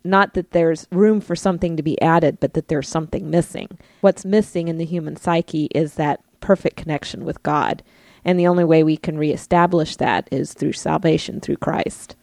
[0.04, 3.78] not that there's room for something to be added, but that there's something missing.
[4.00, 7.82] What's missing in the human psyche is that perfect connection with God.
[8.24, 12.16] And the only way we can reestablish that is through salvation through Christ.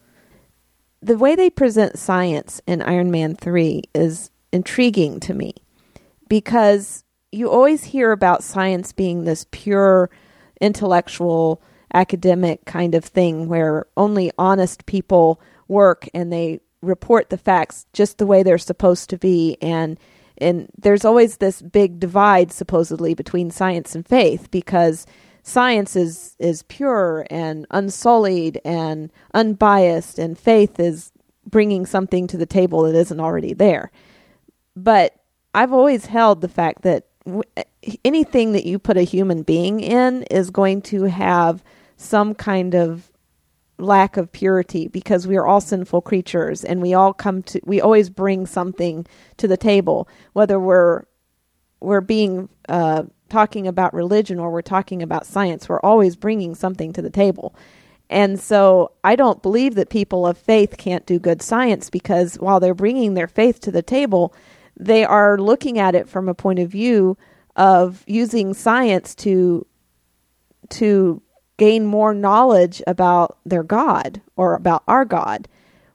[1.02, 5.54] The way they present science in Iron Man 3 is intriguing to me
[6.28, 10.10] because you always hear about science being this pure
[10.60, 11.62] intellectual
[11.94, 18.18] academic kind of thing where only honest people work and they report the facts just
[18.18, 19.56] the way they're supposed to be.
[19.60, 19.98] And
[20.38, 25.06] and there's always this big divide supposedly between science and faith because
[25.42, 31.12] science is is pure and unsullied and unbiased and faith is
[31.46, 33.90] bringing something to the table that isn't already there.
[34.76, 35.16] But
[35.52, 37.42] i've always held the fact that w-
[38.04, 41.62] anything that you put a human being in is going to have
[42.00, 43.12] some kind of
[43.78, 47.80] lack of purity because we are all sinful creatures and we all come to we
[47.80, 51.04] always bring something to the table whether we're
[51.80, 56.92] we're being uh, talking about religion or we're talking about science we're always bringing something
[56.92, 57.54] to the table.
[58.08, 62.60] And so i don't believe that people of faith can't do good science because while
[62.60, 64.34] they're bringing their faith to the table
[64.76, 67.16] they are looking at it from a point of view
[67.56, 69.66] of using science to
[70.70, 71.22] to
[71.60, 75.46] gain more knowledge about their God or about our God.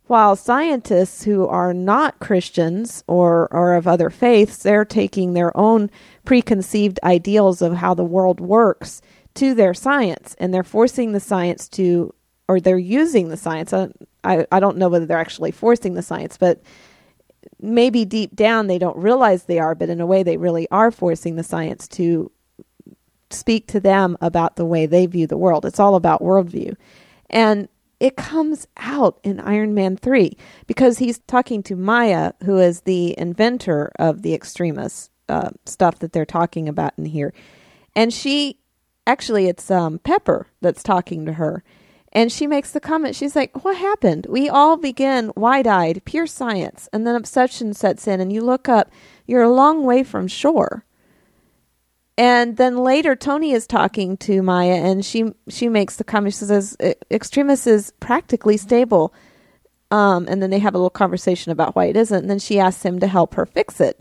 [0.06, 5.90] While scientists who are not Christians or, or of other faiths, they're taking their own
[6.24, 9.02] preconceived ideals of how the world works
[9.34, 12.14] to their science and they're forcing the science to,
[12.48, 13.74] or they're using the science.
[13.74, 13.88] I,
[14.24, 16.62] I, I don't know whether they're actually forcing the science, but
[17.60, 20.92] maybe deep down they don't realize they are, but in a way they really are
[20.92, 22.32] forcing the science to
[23.30, 25.66] speak to them about the way they view the world.
[25.66, 26.76] It's all about worldview.
[27.30, 27.68] And
[28.00, 33.18] it comes out in Iron Man 3 because he's talking to Maya, who is the
[33.18, 37.34] inventor of the extremis uh, stuff that they're talking about in here.
[37.96, 38.60] And she,
[39.08, 41.64] actually, it's um, Pepper that's talking to her.
[42.12, 44.28] And she makes the comment, she's like, What happened?
[44.30, 48.70] We all begin wide eyed, pure science, and then obsession sets in, and you look
[48.70, 48.90] up,
[49.26, 50.85] you're a long way from shore.
[52.18, 56.34] And then later, Tony is talking to Maya, and she she makes the comment.
[56.34, 56.78] She says,
[57.12, 59.14] "Extremis is practically stable."
[59.92, 62.18] Um, and then they have a little conversation about why it isn't.
[62.18, 64.00] And then she asks him to help her fix it.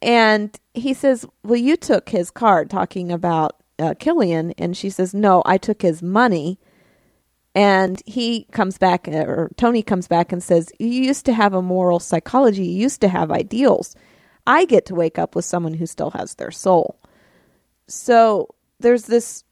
[0.00, 5.12] And he says, "Well, you took his card," talking about uh, Killian, and she says,
[5.12, 6.60] "No, I took his money."
[7.54, 11.62] And he comes back, or Tony comes back and says, "You used to have a
[11.62, 12.64] moral psychology.
[12.64, 13.96] You used to have ideals.
[14.46, 16.98] I get to wake up with someone who still has their soul."
[17.92, 18.48] So
[18.80, 19.44] there's this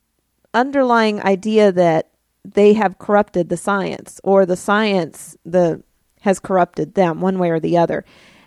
[0.55, 2.09] underlying idea that
[2.43, 5.83] they have corrupted the science or the science the
[6.23, 8.05] has corrupted them one way or the other.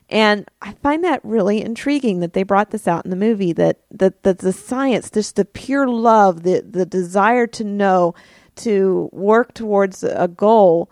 [0.09, 3.81] And I find that really intriguing that they brought this out in the movie that
[3.91, 8.15] that, that the science, just the pure love, the the desire to know,
[8.57, 10.89] to work towards a goal,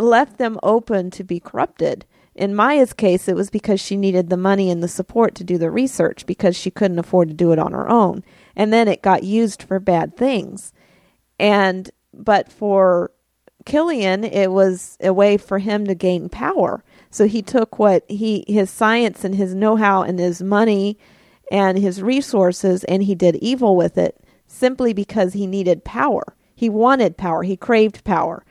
[0.00, 2.04] left them open to be corrupted.
[2.36, 5.56] In Maya's case, it was because she needed the money and the support to do
[5.56, 8.22] the research because she couldn't afford to do it on her own.
[8.54, 10.74] And then it got used for bad things.
[11.38, 13.10] And, but for
[13.64, 16.84] Killian, it was a way for him to gain power.
[17.10, 20.98] So he took what he, his science and his know how and his money
[21.50, 26.36] and his resources and he did evil with it simply because he needed power.
[26.54, 27.44] He wanted power.
[27.44, 28.44] He craved power.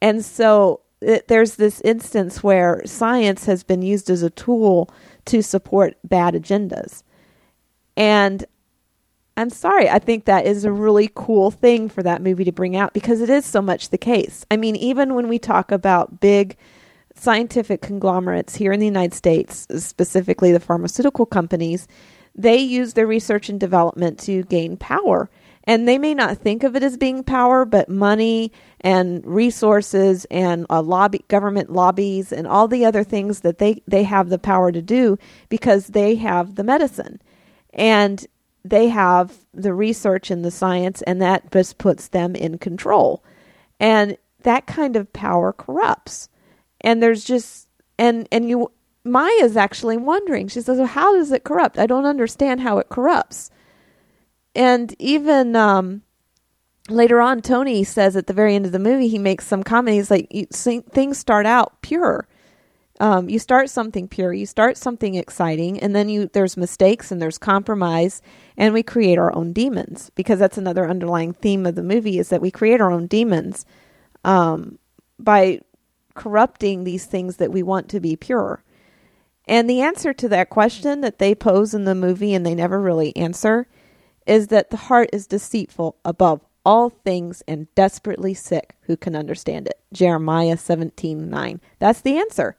[0.00, 4.90] And so it, there's this instance where science has been used as a tool
[5.26, 7.02] to support bad agendas.
[7.96, 8.44] And
[9.36, 12.76] I'm sorry, I think that is a really cool thing for that movie to bring
[12.76, 14.44] out because it is so much the case.
[14.50, 16.56] I mean, even when we talk about big
[17.14, 21.88] scientific conglomerates here in the United States, specifically the pharmaceutical companies,
[22.34, 25.30] they use their research and development to gain power.
[25.64, 30.66] And they may not think of it as being power, but money and resources and
[30.68, 34.72] a lobby, government lobbies and all the other things that they, they have the power
[34.72, 37.20] to do because they have the medicine.
[37.72, 38.26] And
[38.64, 43.24] they have the research and the science, and that just puts them in control.
[43.80, 46.28] And that kind of power corrupts.
[46.80, 48.70] And there's just and and you
[49.04, 50.48] Maya's actually wondering.
[50.48, 51.78] She says, well, "How does it corrupt?
[51.78, 53.50] I don't understand how it corrupts."
[54.54, 56.02] And even um,
[56.88, 59.96] later on, Tony says at the very end of the movie, he makes some comment.
[59.96, 62.28] He's like, "Things start out pure.
[63.00, 67.20] Um, you start something pure, you start something exciting, and then you there's mistakes and
[67.20, 68.22] there's compromise,
[68.56, 72.28] and we create our own demons because that's another underlying theme of the movie is
[72.28, 73.64] that we create our own demons
[74.24, 74.78] um,
[75.18, 75.60] by
[76.14, 78.62] corrupting these things that we want to be pure."
[79.48, 82.80] And the answer to that question that they pose in the movie and they never
[82.80, 83.66] really answer
[84.26, 88.76] is that the heart is deceitful above all things and desperately sick.
[88.82, 89.80] Who can understand it?
[89.92, 91.60] Jeremiah 17 9.
[91.78, 92.56] That's the answer.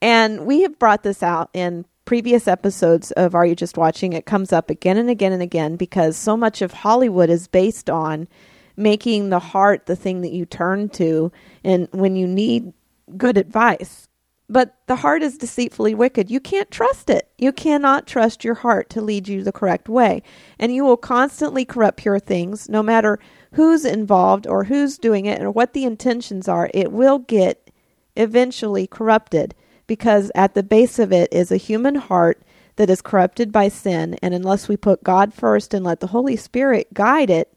[0.00, 4.24] And we have brought this out in previous episodes of Are You Just Watching, it
[4.24, 8.28] comes up again and again and again because so much of Hollywood is based on
[8.76, 11.32] making the heart the thing that you turn to
[11.64, 12.72] and when you need
[13.16, 14.05] good advice.
[14.48, 16.30] But the heart is deceitfully wicked.
[16.30, 17.28] You can't trust it.
[17.36, 20.22] You cannot trust your heart to lead you the correct way.
[20.58, 23.18] And you will constantly corrupt pure things, no matter
[23.52, 26.70] who's involved or who's doing it or what the intentions are.
[26.72, 27.70] It will get
[28.14, 29.54] eventually corrupted
[29.86, 32.42] because at the base of it is a human heart
[32.76, 34.14] that is corrupted by sin.
[34.22, 37.52] And unless we put God first and let the Holy Spirit guide it,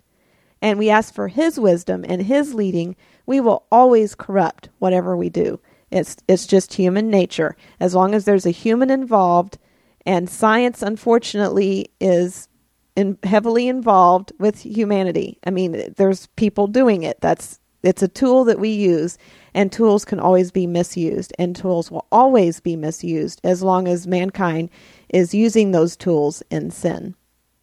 [0.62, 5.30] and we ask for His wisdom and His leading, we will always corrupt whatever we
[5.30, 5.60] do.
[5.92, 7.56] It's it's just human nature.
[7.80, 9.58] As long as there's a human involved,
[10.06, 12.48] and science unfortunately is
[12.96, 15.40] in, heavily involved with humanity.
[15.46, 17.22] I mean, there's people doing it.
[17.22, 19.18] That's it's a tool that we use,
[19.54, 24.06] and tools can always be misused, and tools will always be misused as long as
[24.06, 24.70] mankind
[25.08, 27.16] is using those tools in sin.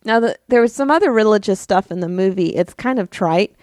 [0.04, 2.50] Now, the, there was some other religious stuff in the movie.
[2.50, 3.54] It's kind of trite,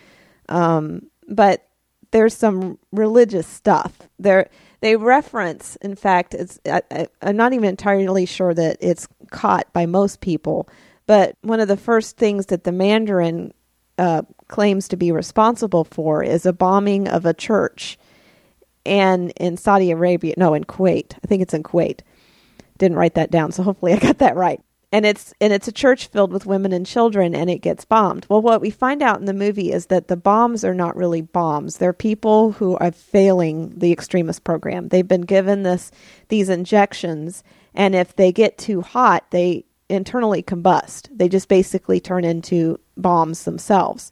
[0.50, 1.68] um, but
[2.14, 4.50] there's some religious stuff there.
[4.82, 9.88] They reference, in fact, it's I, am not even entirely sure that it's caught by
[9.88, 10.70] most people,
[11.08, 13.54] but one of the first things that the Mandarin
[13.98, 17.98] uh, claims to be responsible for is a bombing of a church,
[18.86, 21.16] and in Saudi Arabia, no, in Kuwait.
[21.24, 22.02] I think it's in Kuwait.
[22.78, 24.62] Didn't write that down, so hopefully I got that right
[24.94, 28.28] and it's and it's a church filled with women and children and it gets bombed.
[28.30, 31.22] Well, what we find out in the movie is that the bombs are not really
[31.22, 31.78] bombs.
[31.78, 34.90] They're people who are failing the Extremis program.
[34.90, 35.92] They've been given this
[36.28, 41.10] these injections and if they get too hot, they internally combust.
[41.12, 44.12] They just basically turn into bombs themselves.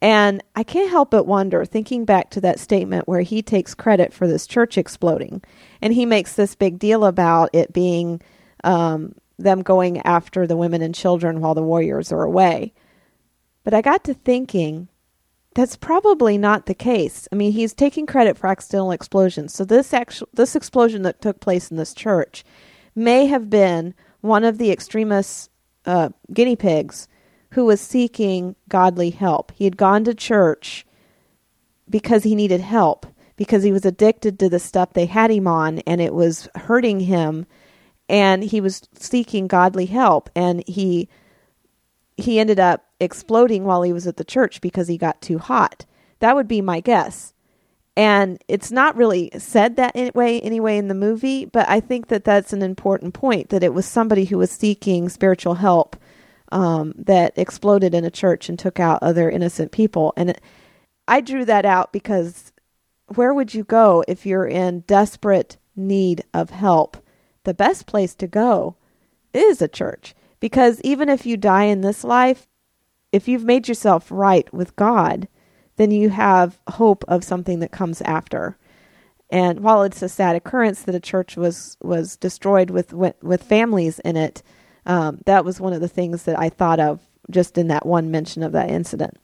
[0.00, 4.14] And I can't help but wonder, thinking back to that statement where he takes credit
[4.14, 5.42] for this church exploding,
[5.80, 8.20] and he makes this big deal about it being
[8.62, 12.72] um, them going after the women and children while the warriors are away.
[13.64, 14.88] But I got to thinking
[15.54, 17.26] that's probably not the case.
[17.32, 19.54] I mean, he's taking credit for accidental explosions.
[19.54, 22.44] So this actual this explosion that took place in this church
[22.94, 25.48] may have been one of the Extremis
[25.86, 27.08] uh, guinea pigs
[27.52, 29.50] who was seeking godly help.
[29.54, 30.86] He had gone to church
[31.88, 33.06] because he needed help
[33.36, 37.00] because he was addicted to the stuff they had him on and it was hurting
[37.00, 37.46] him
[38.08, 41.08] and he was seeking godly help and he
[42.16, 45.84] he ended up exploding while he was at the church because he got too hot.
[46.20, 47.34] That would be my guess.
[47.94, 52.24] And it's not really said that way anyway in the movie but i think that
[52.24, 55.96] that's an important point that it was somebody who was seeking spiritual help
[56.52, 60.12] um, that exploded in a church and took out other innocent people.
[60.16, 60.40] And it,
[61.08, 62.52] i drew that out because
[63.14, 66.96] where would you go if you're in desperate need of help
[67.46, 68.76] the best place to go
[69.32, 70.14] is a church.
[70.38, 72.46] Because even if you die in this life,
[73.10, 75.28] if you've made yourself right with God,
[75.76, 78.58] then you have hope of something that comes after.
[79.30, 83.98] And while it's a sad occurrence that a church was was destroyed with with, families
[84.00, 84.42] in it,
[84.84, 88.10] um, that was one of the things that I thought of just in that one
[88.10, 89.16] mention of that incident.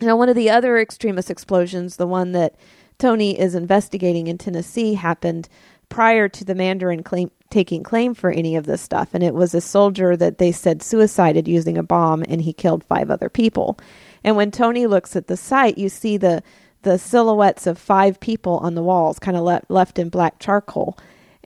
[0.00, 2.54] Now, one of the other Extremis explosions, the one that
[2.98, 5.48] Tony is investigating in Tennessee, happened
[5.90, 9.10] prior to the Mandarin claim, taking claim for any of this stuff.
[9.12, 12.84] And it was a soldier that they said suicided using a bomb, and he killed
[12.84, 13.78] five other people.
[14.24, 16.42] And when Tony looks at the site, you see the
[16.82, 20.96] the silhouettes of five people on the walls, kind of le- left in black charcoal,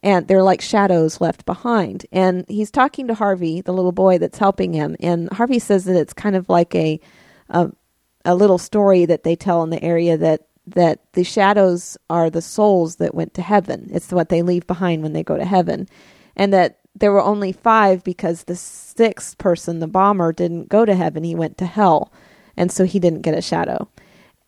[0.01, 2.07] and they're like shadows left behind.
[2.13, 5.97] And he's talking to Harvey, the little boy that's helping him, and Harvey says that
[5.97, 7.01] it's kind of like a
[7.49, 7.71] a,
[8.25, 12.43] a little story that they tell in the area that that the shadows are the
[12.43, 13.89] souls that went to heaven.
[13.93, 15.89] It's what they leave behind when they go to heaven.
[16.37, 20.95] And that there were only five because the sixth person, the bomber, didn't go to
[20.95, 21.25] heaven.
[21.25, 22.13] He went to hell.
[22.57, 23.89] And so he didn't get a shadow.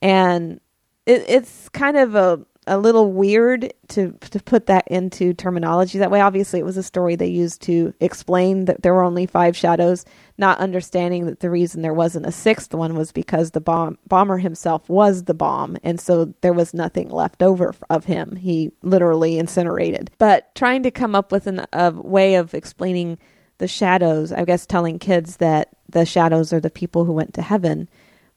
[0.00, 0.60] And
[1.06, 6.10] it, it's kind of a a little weird to to put that into terminology that
[6.10, 6.20] way.
[6.20, 10.04] Obviously, it was a story they used to explain that there were only five shadows,
[10.36, 14.38] not understanding that the reason there wasn't a sixth one was because the bomb bomber
[14.38, 18.36] himself was the bomb, and so there was nothing left over of him.
[18.36, 20.10] He literally incinerated.
[20.18, 23.18] But trying to come up with an, a way of explaining
[23.58, 27.42] the shadows, I guess, telling kids that the shadows are the people who went to
[27.42, 27.88] heaven,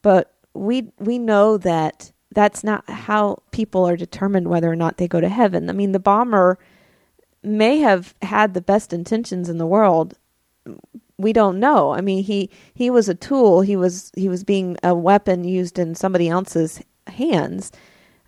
[0.02, 5.08] but we we know that that's not how people are determined whether or not they
[5.08, 5.70] go to heaven.
[5.70, 6.60] I mean, the bomber
[7.42, 10.16] may have had the best intentions in the world.
[11.18, 11.92] We don't know.
[11.92, 13.62] I mean, he he was a tool.
[13.62, 17.72] He was he was being a weapon used in somebody else's hands.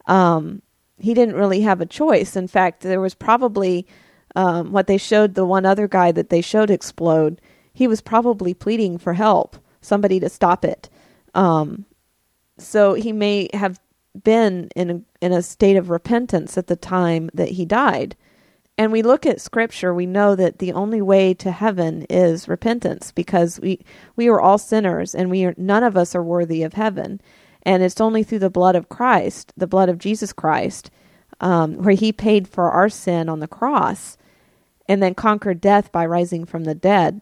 [0.08, 0.62] Um,
[0.98, 2.36] he didn't really have a choice.
[2.36, 3.88] In fact, there was probably
[4.36, 7.42] um, what they showed the one other guy that they showed explode,
[7.74, 10.90] he was probably pleading for help, somebody to stop it.
[11.34, 11.86] Um,
[12.58, 13.80] so he may have
[14.24, 18.16] been in a, in a state of repentance at the time that he died.
[18.78, 23.12] And we look at scripture, we know that the only way to heaven is repentance
[23.12, 23.80] because we
[24.16, 27.22] we are all sinners and we are none of us are worthy of heaven.
[27.64, 30.90] And it's only through the blood of Christ, the blood of Jesus Christ,
[31.40, 34.18] um, where he paid for our sin on the cross
[34.88, 37.22] and then conquered death by rising from the dead.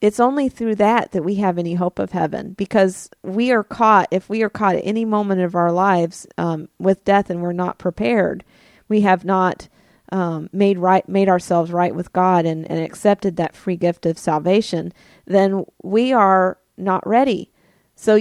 [0.00, 4.08] It's only through that that we have any hope of heaven because we are caught,
[4.10, 7.52] if we are caught at any moment of our lives um, with death and we're
[7.52, 8.44] not prepared,
[8.88, 9.68] we have not
[10.12, 14.18] um, made right, made ourselves right with God and, and accepted that free gift of
[14.18, 14.92] salvation,
[15.24, 17.50] then we are not ready.
[17.96, 18.20] So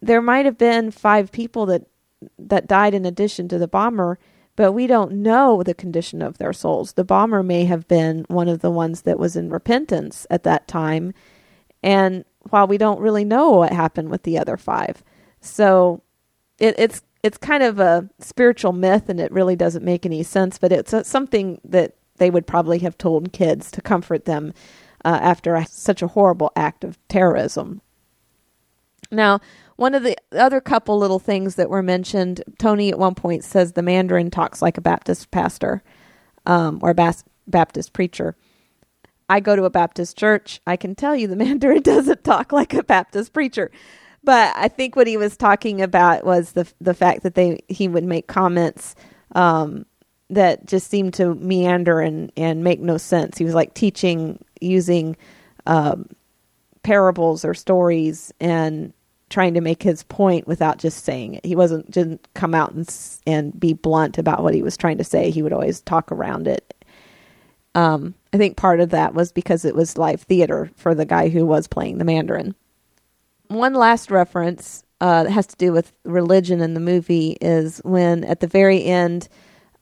[0.00, 1.86] there might have been five people that
[2.38, 4.18] that died in addition to the bomber,
[4.60, 6.92] but we don't know the condition of their souls.
[6.92, 10.68] The bomber may have been one of the ones that was in repentance at that
[10.68, 11.14] time,
[11.82, 15.02] and while we don't really know what happened with the other five,
[15.40, 16.02] so
[16.58, 20.58] it, it's it's kind of a spiritual myth, and it really doesn't make any sense.
[20.58, 24.52] But it's a, something that they would probably have told kids to comfort them
[25.06, 27.80] uh, after a, such a horrible act of terrorism.
[29.10, 29.40] Now,
[29.80, 33.72] one of the other couple little things that were mentioned, Tony at one point says
[33.72, 35.82] the Mandarin talks like a Baptist pastor
[36.44, 38.36] um, or Bas- Baptist preacher.
[39.30, 40.60] I go to a Baptist church.
[40.66, 43.70] I can tell you the Mandarin doesn't talk like a Baptist preacher.
[44.22, 47.88] But I think what he was talking about was the the fact that they he
[47.88, 48.94] would make comments
[49.34, 49.86] um,
[50.28, 53.38] that just seemed to meander and, and make no sense.
[53.38, 55.16] He was like teaching using
[55.64, 56.10] um,
[56.82, 58.92] parables or stories and
[59.30, 61.46] trying to make his point without just saying it.
[61.46, 62.92] He wasn't didn't come out and
[63.26, 65.30] and be blunt about what he was trying to say.
[65.30, 66.74] He would always talk around it.
[67.74, 71.28] Um, I think part of that was because it was live theater for the guy
[71.28, 72.54] who was playing the Mandarin.
[73.46, 78.24] One last reference uh, that has to do with religion in the movie is when
[78.24, 79.28] at the very end,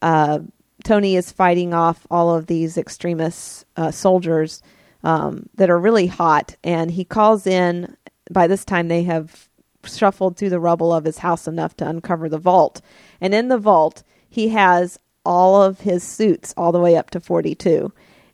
[0.03, 0.41] uh,
[0.85, 4.63] Tony is fighting off all of these Extremis uh, soldiers
[5.03, 7.97] um, that are really hot, and he calls in
[8.31, 9.49] by this time they have
[9.85, 12.81] shuffled through the rubble of his house enough to uncover the vault.
[13.21, 17.21] And in the vault, he has all of his suits all the way up to
[17.21, 17.93] 42.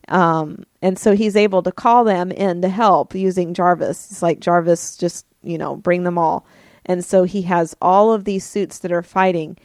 [0.09, 4.11] Um, and so he's able to call them in to help using Jarvis.
[4.11, 6.47] It's like Jarvis just, you know, bring them all.
[6.87, 9.57] And so he has all of these suits that are fighting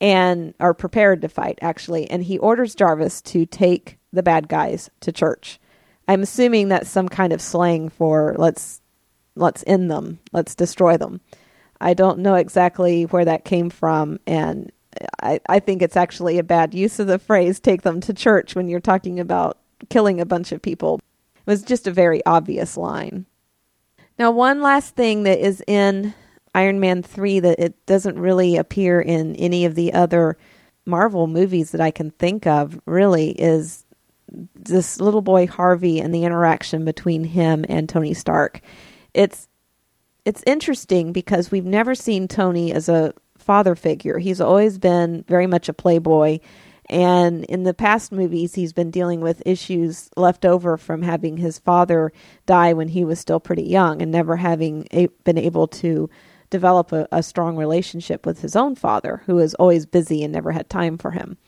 [0.00, 2.10] and are prepared to fight, actually.
[2.10, 5.58] And he orders Jarvis to take the bad guys to church.
[6.08, 8.80] I'm assuming that's some kind of slang for let's
[9.36, 11.20] let's end them, let's destroy them.
[11.80, 14.72] I don't know exactly where that came from, and
[15.22, 18.54] I, I think it's actually a bad use of the phrase take them to church
[18.54, 19.58] when you're talking about
[19.90, 21.00] killing a bunch of people.
[21.36, 23.26] It was just a very obvious line.
[24.18, 26.14] Now, one last thing that is in
[26.54, 30.38] Iron Man 3 that it doesn't really appear in any of the other
[30.86, 33.84] Marvel movies that I can think of really is
[34.54, 38.60] this little boy Harvey and the interaction between him and Tony Stark
[39.16, 39.48] it's
[40.24, 44.18] it's interesting because we've never seen Tony as a father figure.
[44.18, 46.40] He's always been very much a playboy.
[46.88, 51.58] And in the past movies, he's been dealing with issues left over from having his
[51.58, 52.12] father
[52.44, 56.10] die when he was still pretty young and never having a- been able to
[56.50, 60.52] develop a, a strong relationship with his own father, who was always busy and never
[60.52, 61.38] had time for him.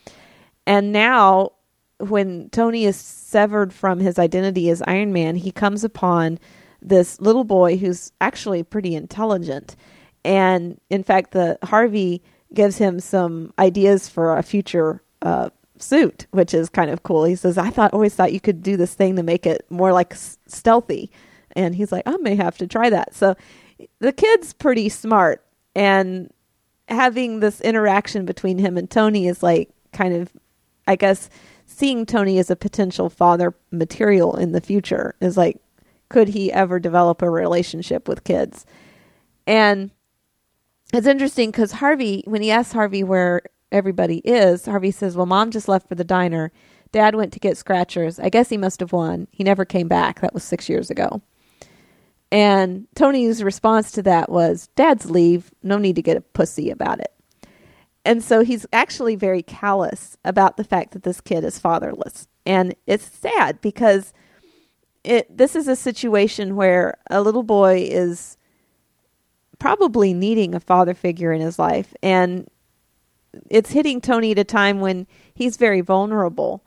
[0.67, 1.53] And now,
[1.99, 6.39] when Tony is severed from his identity as Iron Man, he comes upon
[6.81, 9.77] this little boy who's actually pretty intelligent.
[10.25, 12.23] And in fact, the Harvey
[12.53, 17.25] gives him some ideas for a future uh, suit, which is kind of cool.
[17.25, 19.93] He says, "I thought always thought you could do this thing to make it more
[19.93, 21.11] like s- stealthy,"
[21.53, 23.37] and he's like, "I may have to try that." So
[24.01, 26.33] the kid's pretty smart, and
[26.89, 30.31] having this interaction between him and Tony is like kind of,
[30.87, 31.29] I guess,
[31.67, 35.61] seeing Tony as a potential father material in the future is like
[36.09, 38.67] could he ever develop a relationship with kids?
[39.47, 39.91] And
[40.93, 45.51] it's interesting because Harvey, when he asks Harvey where everybody is, Harvey says, Well, mom
[45.51, 46.51] just left for the diner.
[46.93, 48.19] Dad went to get scratchers.
[48.19, 49.29] I guess he must have won.
[49.31, 50.21] He never came back.
[50.21, 51.21] That was six years ago.
[52.31, 55.51] And Tony's response to that was, Dad's leave.
[55.63, 57.13] No need to get a pussy about it.
[58.05, 62.27] And so he's actually very callous about the fact that this kid is fatherless.
[62.47, 64.15] And it's sad because
[65.05, 68.37] it this is a situation where a little boy is
[69.59, 72.49] probably needing a father figure in his life and
[73.51, 76.63] it's hitting Tony at a time when he's very vulnerable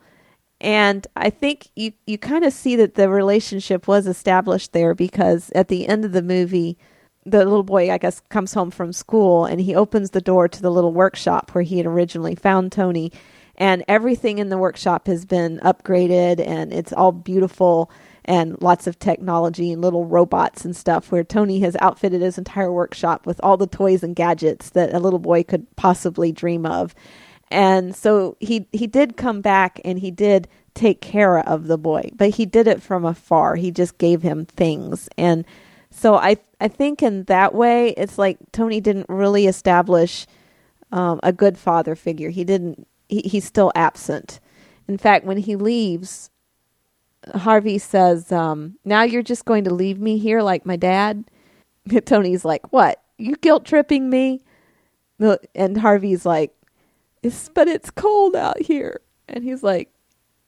[0.60, 5.52] And I think you, you kind of see that the relationship was established there because
[5.54, 6.78] at the end of the movie,
[7.26, 10.62] the little boy, I guess, comes home from school and he opens the door to
[10.62, 13.12] the little workshop where he had originally found Tony.
[13.56, 17.90] And everything in the workshop has been upgraded and it's all beautiful
[18.24, 22.72] and lots of technology and little robots and stuff where Tony has outfitted his entire
[22.72, 26.94] workshop with all the toys and gadgets that a little boy could possibly dream of.
[27.50, 32.10] And so he he did come back and he did take care of the boy,
[32.14, 33.56] but he did it from afar.
[33.56, 35.08] He just gave him things.
[35.18, 35.44] And
[35.90, 40.26] so I I think in that way it's like Tony didn't really establish
[40.92, 42.30] um, a good father figure.
[42.30, 44.40] He didn't he, he's still absent.
[44.88, 46.30] In fact, when he leaves,
[47.34, 51.24] Harvey says, um, "Now you're just going to leave me here like my dad."
[52.04, 53.02] Tony's like, "What?
[53.18, 54.42] You guilt tripping me?"
[55.54, 56.52] And Harvey's like,
[57.22, 59.00] it's, but it's cold out here.
[59.28, 59.88] And he's like,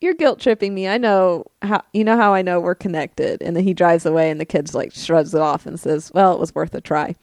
[0.01, 0.87] you're guilt tripping me.
[0.87, 3.41] I know how, you know how I know we're connected.
[3.41, 6.33] And then he drives away and the kid's like shrugs it off and says, well,
[6.33, 7.15] it was worth a try.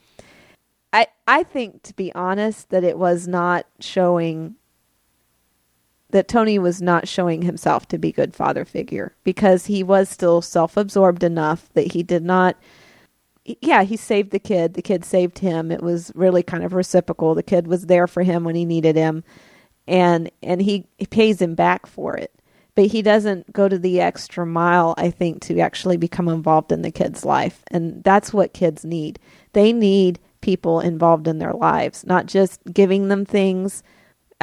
[0.91, 4.55] I, I think to be honest that it was not showing
[6.13, 10.41] that Tony was not showing himself to be good father figure because he was still
[10.41, 12.55] self-absorbed enough that he did not
[13.45, 14.73] yeah, he saved the kid.
[14.73, 15.69] The kid saved him.
[15.69, 17.35] It was really kind of reciprocal.
[17.35, 19.23] The kid was there for him when he needed him,
[19.85, 22.33] and and he, he pays him back for it.
[22.75, 26.83] But he doesn't go to the extra mile, I think, to actually become involved in
[26.83, 29.19] the kid's life, and that's what kids need.
[29.51, 33.83] They need people involved in their lives, not just giving them things.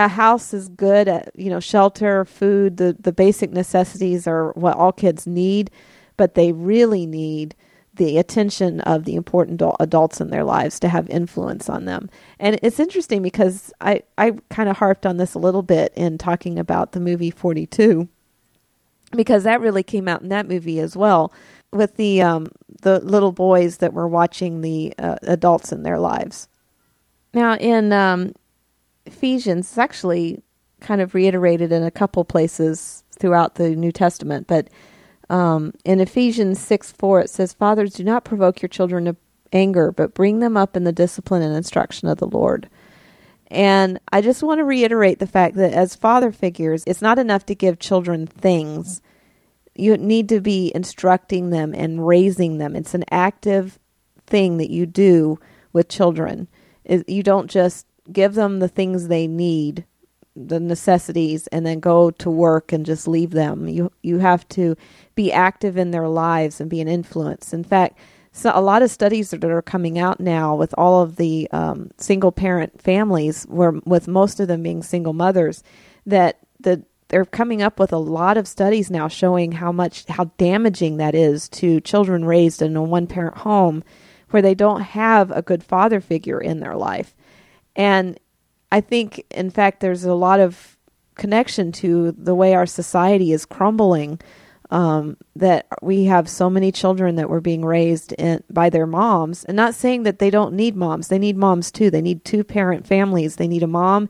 [0.00, 4.74] A house is good at you know shelter, food, the the basic necessities are what
[4.74, 5.70] all kids need,
[6.16, 7.54] but they really need
[7.94, 12.08] the attention of the important adults in their lives to have influence on them.
[12.38, 16.16] And it's interesting because I, I kind of harped on this a little bit in
[16.16, 18.08] talking about the movie 42
[19.10, 21.30] because that really came out in that movie as well
[21.72, 22.46] with the um,
[22.80, 26.48] the little boys that were watching the uh, adults in their lives.
[27.34, 28.32] Now in um,
[29.10, 30.42] Ephesians, is actually
[30.80, 34.68] kind of reiterated in a couple places throughout the New Testament, but
[35.28, 39.16] um, in Ephesians 6 4, it says, Fathers, do not provoke your children to
[39.52, 42.68] anger, but bring them up in the discipline and instruction of the Lord.
[43.48, 47.46] And I just want to reiterate the fact that as father figures, it's not enough
[47.46, 49.02] to give children things.
[49.74, 52.76] You need to be instructing them and raising them.
[52.76, 53.78] It's an active
[54.26, 55.38] thing that you do
[55.72, 56.48] with children.
[56.84, 59.84] You don't just give them the things they need
[60.36, 63.68] the necessities and then go to work and just leave them.
[63.68, 64.76] You you have to
[65.14, 67.52] be active in their lives and be an influence.
[67.52, 67.98] In fact,
[68.32, 71.90] so a lot of studies that are coming out now with all of the um,
[71.96, 75.62] single parent families, where with most of them being single mothers,
[76.06, 80.30] that the they're coming up with a lot of studies now showing how much how
[80.38, 83.82] damaging that is to children raised in a one parent home
[84.30, 87.16] where they don't have a good father figure in their life.
[87.76, 88.18] And
[88.72, 90.76] I think, in fact, there's a lot of
[91.14, 94.20] connection to the way our society is crumbling.
[94.72, 99.44] Um, that we have so many children that were being raised in, by their moms,
[99.44, 101.08] and not saying that they don't need moms.
[101.08, 101.90] They need moms too.
[101.90, 103.34] They need two parent families.
[103.34, 104.08] They need a mom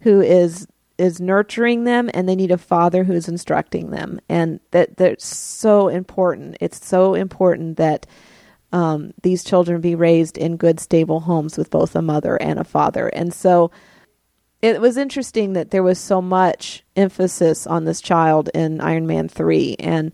[0.00, 4.20] who is is nurturing them, and they need a father who is instructing them.
[4.28, 6.58] And that that's so important.
[6.60, 8.06] It's so important that
[8.72, 12.64] um, these children be raised in good, stable homes with both a mother and a
[12.64, 13.08] father.
[13.08, 13.70] And so
[14.60, 19.28] it was interesting that there was so much emphasis on this child in Iron Man
[19.28, 20.12] 3 and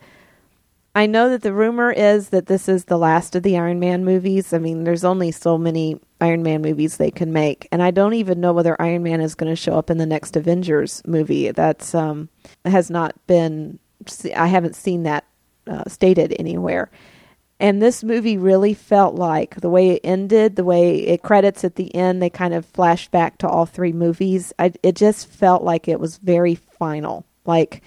[0.98, 4.04] I know that the rumor is that this is the last of the Iron Man
[4.04, 4.52] movies.
[4.52, 8.14] I mean, there's only so many Iron Man movies they can make, and I don't
[8.14, 11.52] even know whether Iron Man is going to show up in the next Avengers movie.
[11.52, 12.28] That's um
[12.64, 13.78] has not been
[14.34, 15.24] I haven't seen that
[15.68, 16.90] uh, stated anywhere.
[17.60, 21.74] And this movie really felt like the way it ended, the way it credits at
[21.74, 24.52] the end, they kind of flashed back to all three movies.
[24.58, 27.26] I, it just felt like it was very final.
[27.44, 27.82] Like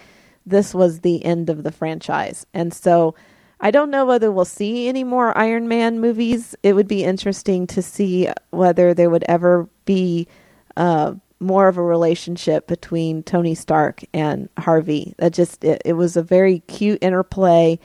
[0.46, 2.46] this was the end of the franchise.
[2.54, 3.16] And so
[3.62, 6.56] I don't know whether we'll see any more Iron Man movies.
[6.64, 10.28] It would be interesting to see whether there would ever be
[10.76, 15.14] uh, more of a relationship between Tony Stark and Harvey.
[15.18, 17.80] That just it, it was a very cute interplay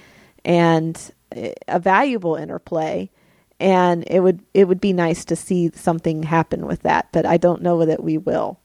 [0.44, 3.10] and a valuable interplay
[3.58, 7.36] and it would it would be nice to see something happen with that but i
[7.36, 8.60] don't know that we will.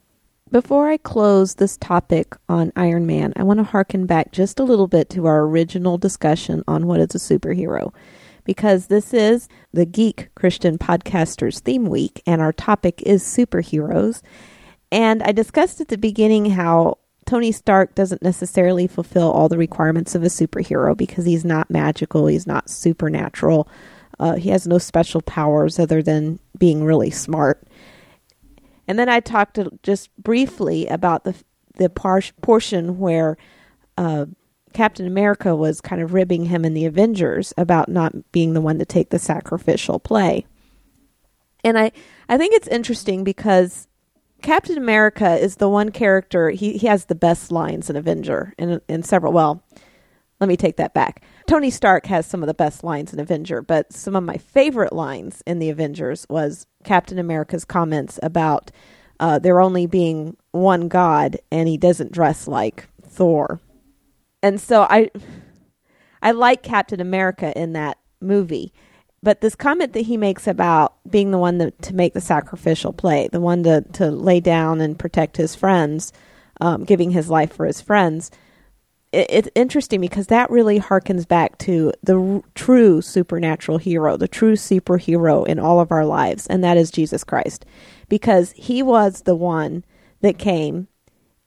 [0.51, 4.63] Before i close this topic on iron man i want to harken back just a
[4.63, 7.93] little bit to our original discussion on what is a superhero
[8.43, 14.21] because this is the geek christian podcasters theme week and our topic is superheroes.
[14.91, 16.97] And i discussed at the beginning how
[17.31, 22.27] Tony Stark doesn't necessarily fulfill all the requirements of a superhero because he's not magical,
[22.27, 23.69] he's not supernatural.
[24.19, 27.63] Uh, he has no special powers other than being really smart.
[28.85, 31.33] And then I talked just briefly about the
[31.77, 33.37] the par- portion where
[33.97, 34.25] uh,
[34.73, 38.77] Captain America was kind of ribbing him in the Avengers about not being the one
[38.79, 40.45] to take the sacrificial play.
[41.63, 41.93] And I,
[42.27, 43.87] I think it's interesting because
[44.41, 48.81] Captain America is the one character he, he has the best lines in Avenger in
[48.87, 49.63] in several well,
[50.39, 51.23] let me take that back.
[51.47, 54.93] Tony Stark has some of the best lines in Avenger, but some of my favorite
[54.93, 58.71] lines in the Avengers was Captain America's comments about
[59.19, 63.59] uh, there only being one God and he doesn't dress like Thor.
[64.41, 65.11] And so I
[66.23, 68.73] I like Captain America in that movie.
[69.23, 72.91] But this comment that he makes about being the one to, to make the sacrificial
[72.91, 76.11] play, the one to, to lay down and protect his friends,
[76.59, 78.31] um, giving his life for his friends,
[79.11, 84.27] it, it's interesting because that really harkens back to the r- true supernatural hero, the
[84.27, 87.65] true superhero in all of our lives, and that is Jesus Christ.
[88.09, 89.83] Because he was the one
[90.21, 90.87] that came,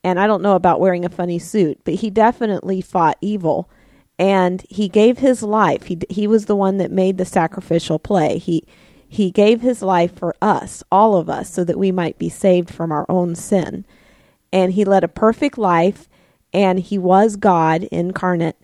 [0.02, 3.70] and I don't know about wearing a funny suit, but he definitely fought evil
[4.18, 5.84] and he gave his life.
[5.84, 8.38] He he was the one that made the sacrificial play.
[8.38, 8.64] He
[9.08, 12.70] he gave his life for us, all of us, so that we might be saved
[12.70, 13.84] from our own sin.
[14.52, 16.08] And he led a perfect life
[16.52, 18.56] and he was God incarnate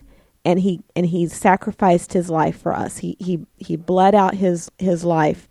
[0.43, 2.99] and he and he sacrificed his life for us.
[2.99, 5.47] He he he bled out his his life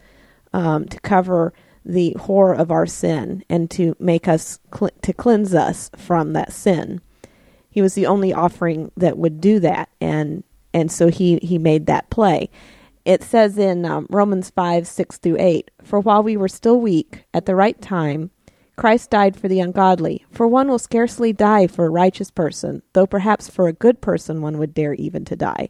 [0.53, 1.53] um, to cover
[1.85, 4.59] the horror of our sin and to make us
[5.03, 7.01] to cleanse us from that sin.
[7.71, 10.45] He was the only offering that would do that, and
[10.75, 12.51] and so he he made that play.
[13.05, 17.25] It says in um, Romans five six through eight, for while we were still weak,
[17.33, 18.31] at the right time,
[18.77, 20.25] Christ died for the ungodly.
[20.31, 24.43] For one will scarcely die for a righteous person, though perhaps for a good person
[24.43, 25.69] one would dare even to die.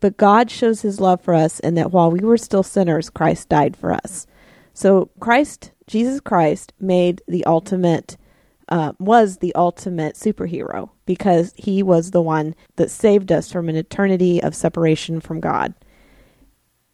[0.00, 3.48] But God shows his love for us in that while we were still sinners, Christ
[3.48, 4.26] died for us.
[4.74, 8.16] So Christ, Jesus Christ, made the ultimate
[8.72, 13.76] uh, was the ultimate superhero because he was the one that saved us from an
[13.76, 15.74] eternity of separation from God.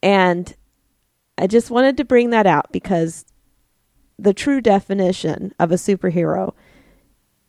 [0.03, 0.57] And
[1.39, 3.25] I just wanted to bring that out because
[4.19, 6.53] the true definition of a superhero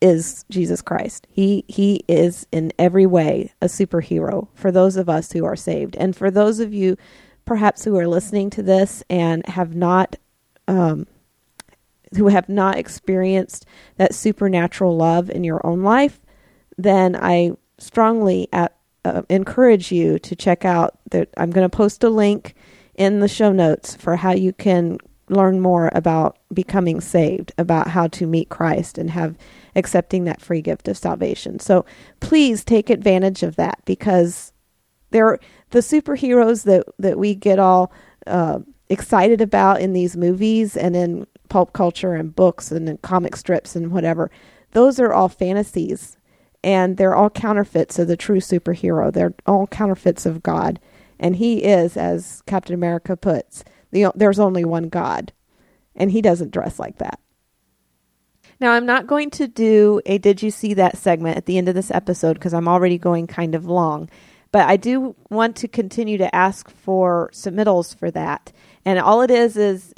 [0.00, 1.26] is Jesus Christ.
[1.28, 5.96] He he is in every way a superhero for those of us who are saved.
[5.96, 6.96] And for those of you
[7.44, 10.14] perhaps who are listening to this and have not
[10.68, 11.08] um,
[12.16, 16.20] who have not experienced that supernatural love in your own life,
[16.76, 22.04] then I strongly at, uh, encourage you to check out that I'm going to post
[22.04, 22.54] a link
[22.94, 24.98] in the show notes for how you can
[25.30, 29.38] learn more about becoming saved, about how to meet Christ and have
[29.76, 31.60] accepting that free gift of salvation.
[31.60, 31.86] So
[32.18, 34.52] please take advantage of that because
[35.10, 35.38] there
[35.70, 37.92] the superheroes that that we get all
[38.26, 38.58] uh,
[38.88, 43.92] excited about in these movies and in pulp culture and books and comic strips and
[43.92, 44.30] whatever,
[44.70, 46.16] those are all fantasies
[46.64, 49.12] and they're all counterfeits of the true superhero.
[49.12, 50.80] They're all counterfeits of God.
[51.18, 55.32] And he is, as Captain America puts, the, there's only one God.
[55.94, 57.20] And he doesn't dress like that.
[58.58, 61.68] Now, I'm not going to do a Did You See That segment at the end
[61.68, 64.10] of this episode because I'm already going kind of long.
[64.52, 68.52] But I do want to continue to ask for submittals for that.
[68.84, 69.92] And all it is is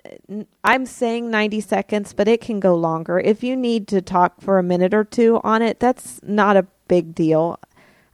[0.64, 3.20] I'm saying 90 seconds, but it can go longer.
[3.20, 6.66] If you need to talk for a minute or two on it, that's not a
[6.89, 7.59] big deal.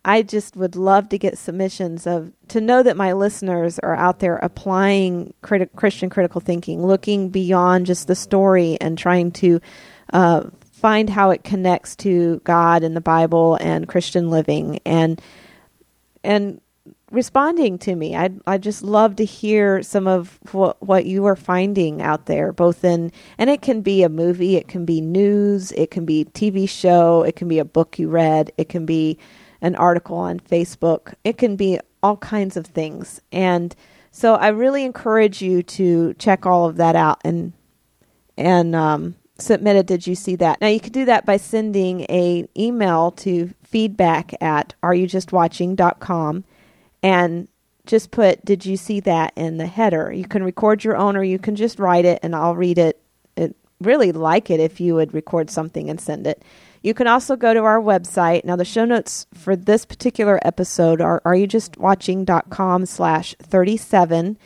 [0.05, 4.21] I just would love to get submissions of to know that my listeners are out
[4.21, 9.61] there applying criti- Christian critical thinking, looking beyond just the story and trying to
[10.13, 15.21] uh, find how it connects to God and the Bible and Christian living and
[16.25, 16.61] and
[17.11, 18.15] responding to me.
[18.17, 22.53] I I just love to hear some of what what you are finding out there,
[22.53, 26.27] both in and it can be a movie, it can be news, it can be
[26.27, 29.19] TV show, it can be a book you read, it can be
[29.61, 33.21] an article on Facebook, it can be all kinds of things.
[33.33, 33.75] And
[34.11, 37.53] so I really encourage you to check all of that out and
[38.37, 42.01] and um, submit a did you see that now you can do that by sending
[42.03, 46.45] a email to feedback at areyoujustwatching.com
[47.03, 47.49] and
[47.87, 50.13] just put did you see that in the header?
[50.13, 53.01] You can record your own or you can just write it and i'll read it
[53.37, 56.43] it really like it if you would record something and send it.
[56.83, 58.45] You can also go to our website.
[58.45, 64.39] Now the show notes for this particular episode are areyoujustwatching.com slash 37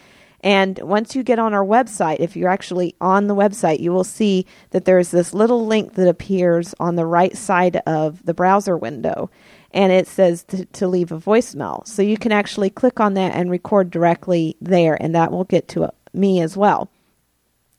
[0.44, 4.04] And once you get on our website, if you're actually on the website, you will
[4.04, 8.76] see that there's this little link that appears on the right side of the browser
[8.76, 9.30] window.
[9.72, 11.86] And it says to, to leave a voicemail.
[11.86, 15.68] So you can actually click on that and record directly there, and that will get
[15.68, 16.90] to uh, me as well.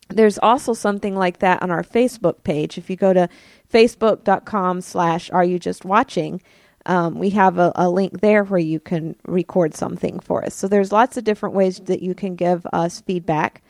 [0.09, 2.77] There's also something like that on our Facebook page.
[2.77, 3.29] If you go to
[3.71, 6.41] facebook.com slash are you just watching,
[6.85, 10.53] um, we have a, a, link there where you can record something for us.
[10.53, 13.63] So there's lots of different ways that you can give us feedback.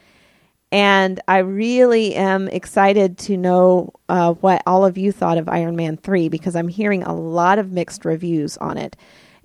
[0.74, 5.76] And I really am excited to know uh, what all of you thought of Iron
[5.76, 8.95] Man 3 because I'm hearing a lot of mixed reviews on it.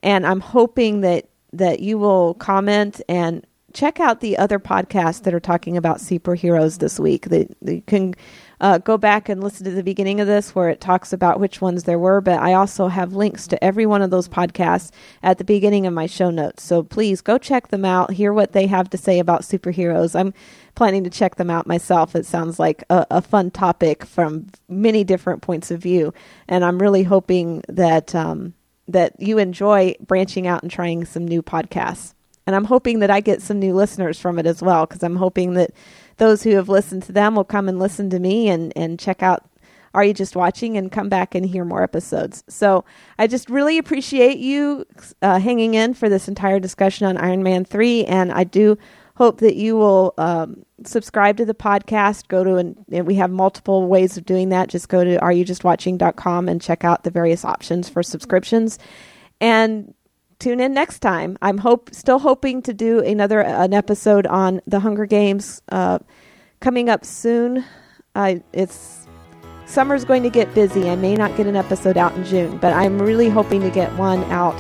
[0.03, 5.35] And I'm hoping that, that you will comment and check out the other podcasts that
[5.35, 7.29] are talking about superheroes this week.
[7.29, 8.15] That you can
[8.61, 11.61] uh, go back and listen to the beginning of this where it talks about which
[11.61, 14.91] ones there were, but I also have links to every one of those podcasts
[15.23, 16.63] at the beginning of my show notes.
[16.63, 20.19] So please go check them out, hear what they have to say about superheroes.
[20.19, 20.35] I'm
[20.79, 22.15] planning to check them out myself.
[22.15, 26.15] It sounds like a, a fun topic from many different points of view,
[26.47, 28.55] and I'm really hoping that um,
[28.87, 32.15] that you enjoy branching out and trying some new podcasts.
[32.47, 35.17] And I'm hoping that I get some new listeners from it as well, because I'm
[35.17, 35.73] hoping that
[36.19, 39.21] those who have listened to them will come and listen to me and, and check
[39.21, 39.51] out
[39.95, 42.45] Are You Just Watching and come back and hear more episodes.
[42.49, 42.85] So
[43.19, 44.87] I just really appreciate you
[45.23, 48.05] uh, hanging in for this entire discussion on Iron Man 3.
[48.05, 48.79] And I do
[49.19, 52.29] hope that you will um, subscribe to the podcast.
[52.29, 54.69] Go to, and we have multiple ways of doing that.
[54.69, 58.79] Just go to areyoujustwatching.com and check out the various options for subscriptions.
[59.41, 59.93] And
[60.39, 61.37] tune in next time.
[61.43, 65.99] I'm hope still hoping to do another an episode on the Hunger Games uh,
[66.61, 67.65] coming up soon.
[68.15, 69.09] I it's
[69.67, 70.89] summer's going to get busy.
[70.89, 73.93] I may not get an episode out in June, but I'm really hoping to get
[73.97, 74.57] one out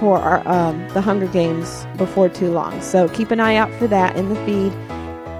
[0.00, 2.80] for our, um, the Hunger Games before too long.
[2.80, 4.72] So keep an eye out for that in the feed.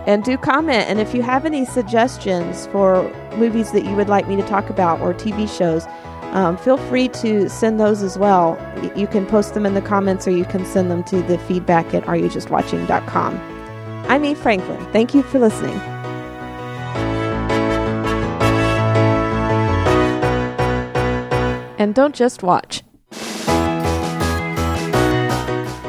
[0.07, 0.89] And do comment.
[0.89, 3.03] And if you have any suggestions for
[3.37, 5.87] movies that you would like me to talk about or TV shows,
[6.33, 8.57] um, feel free to send those as well.
[8.95, 11.93] You can post them in the comments or you can send them to the feedback
[11.95, 13.37] at areyoujustwatching.com.
[14.09, 14.93] I'm Eve Franklin.
[14.93, 15.79] Thank you for listening.
[21.79, 22.83] And don't just watch.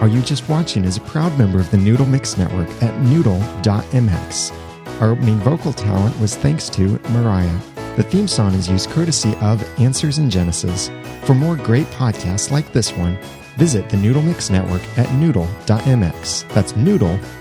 [0.02, 4.52] Are You Just Watching is a proud member of the Noodle Mix Network at noodle.mx.
[5.00, 7.60] Our opening vocal talent was thanks to Mariah.
[7.98, 10.90] The theme song is used courtesy of Answers in Genesis.
[11.26, 13.20] For more great podcasts like this one,
[13.58, 16.48] visit the Noodle Mix Network at noodle.mx.
[16.50, 17.32] That's noodle.mx.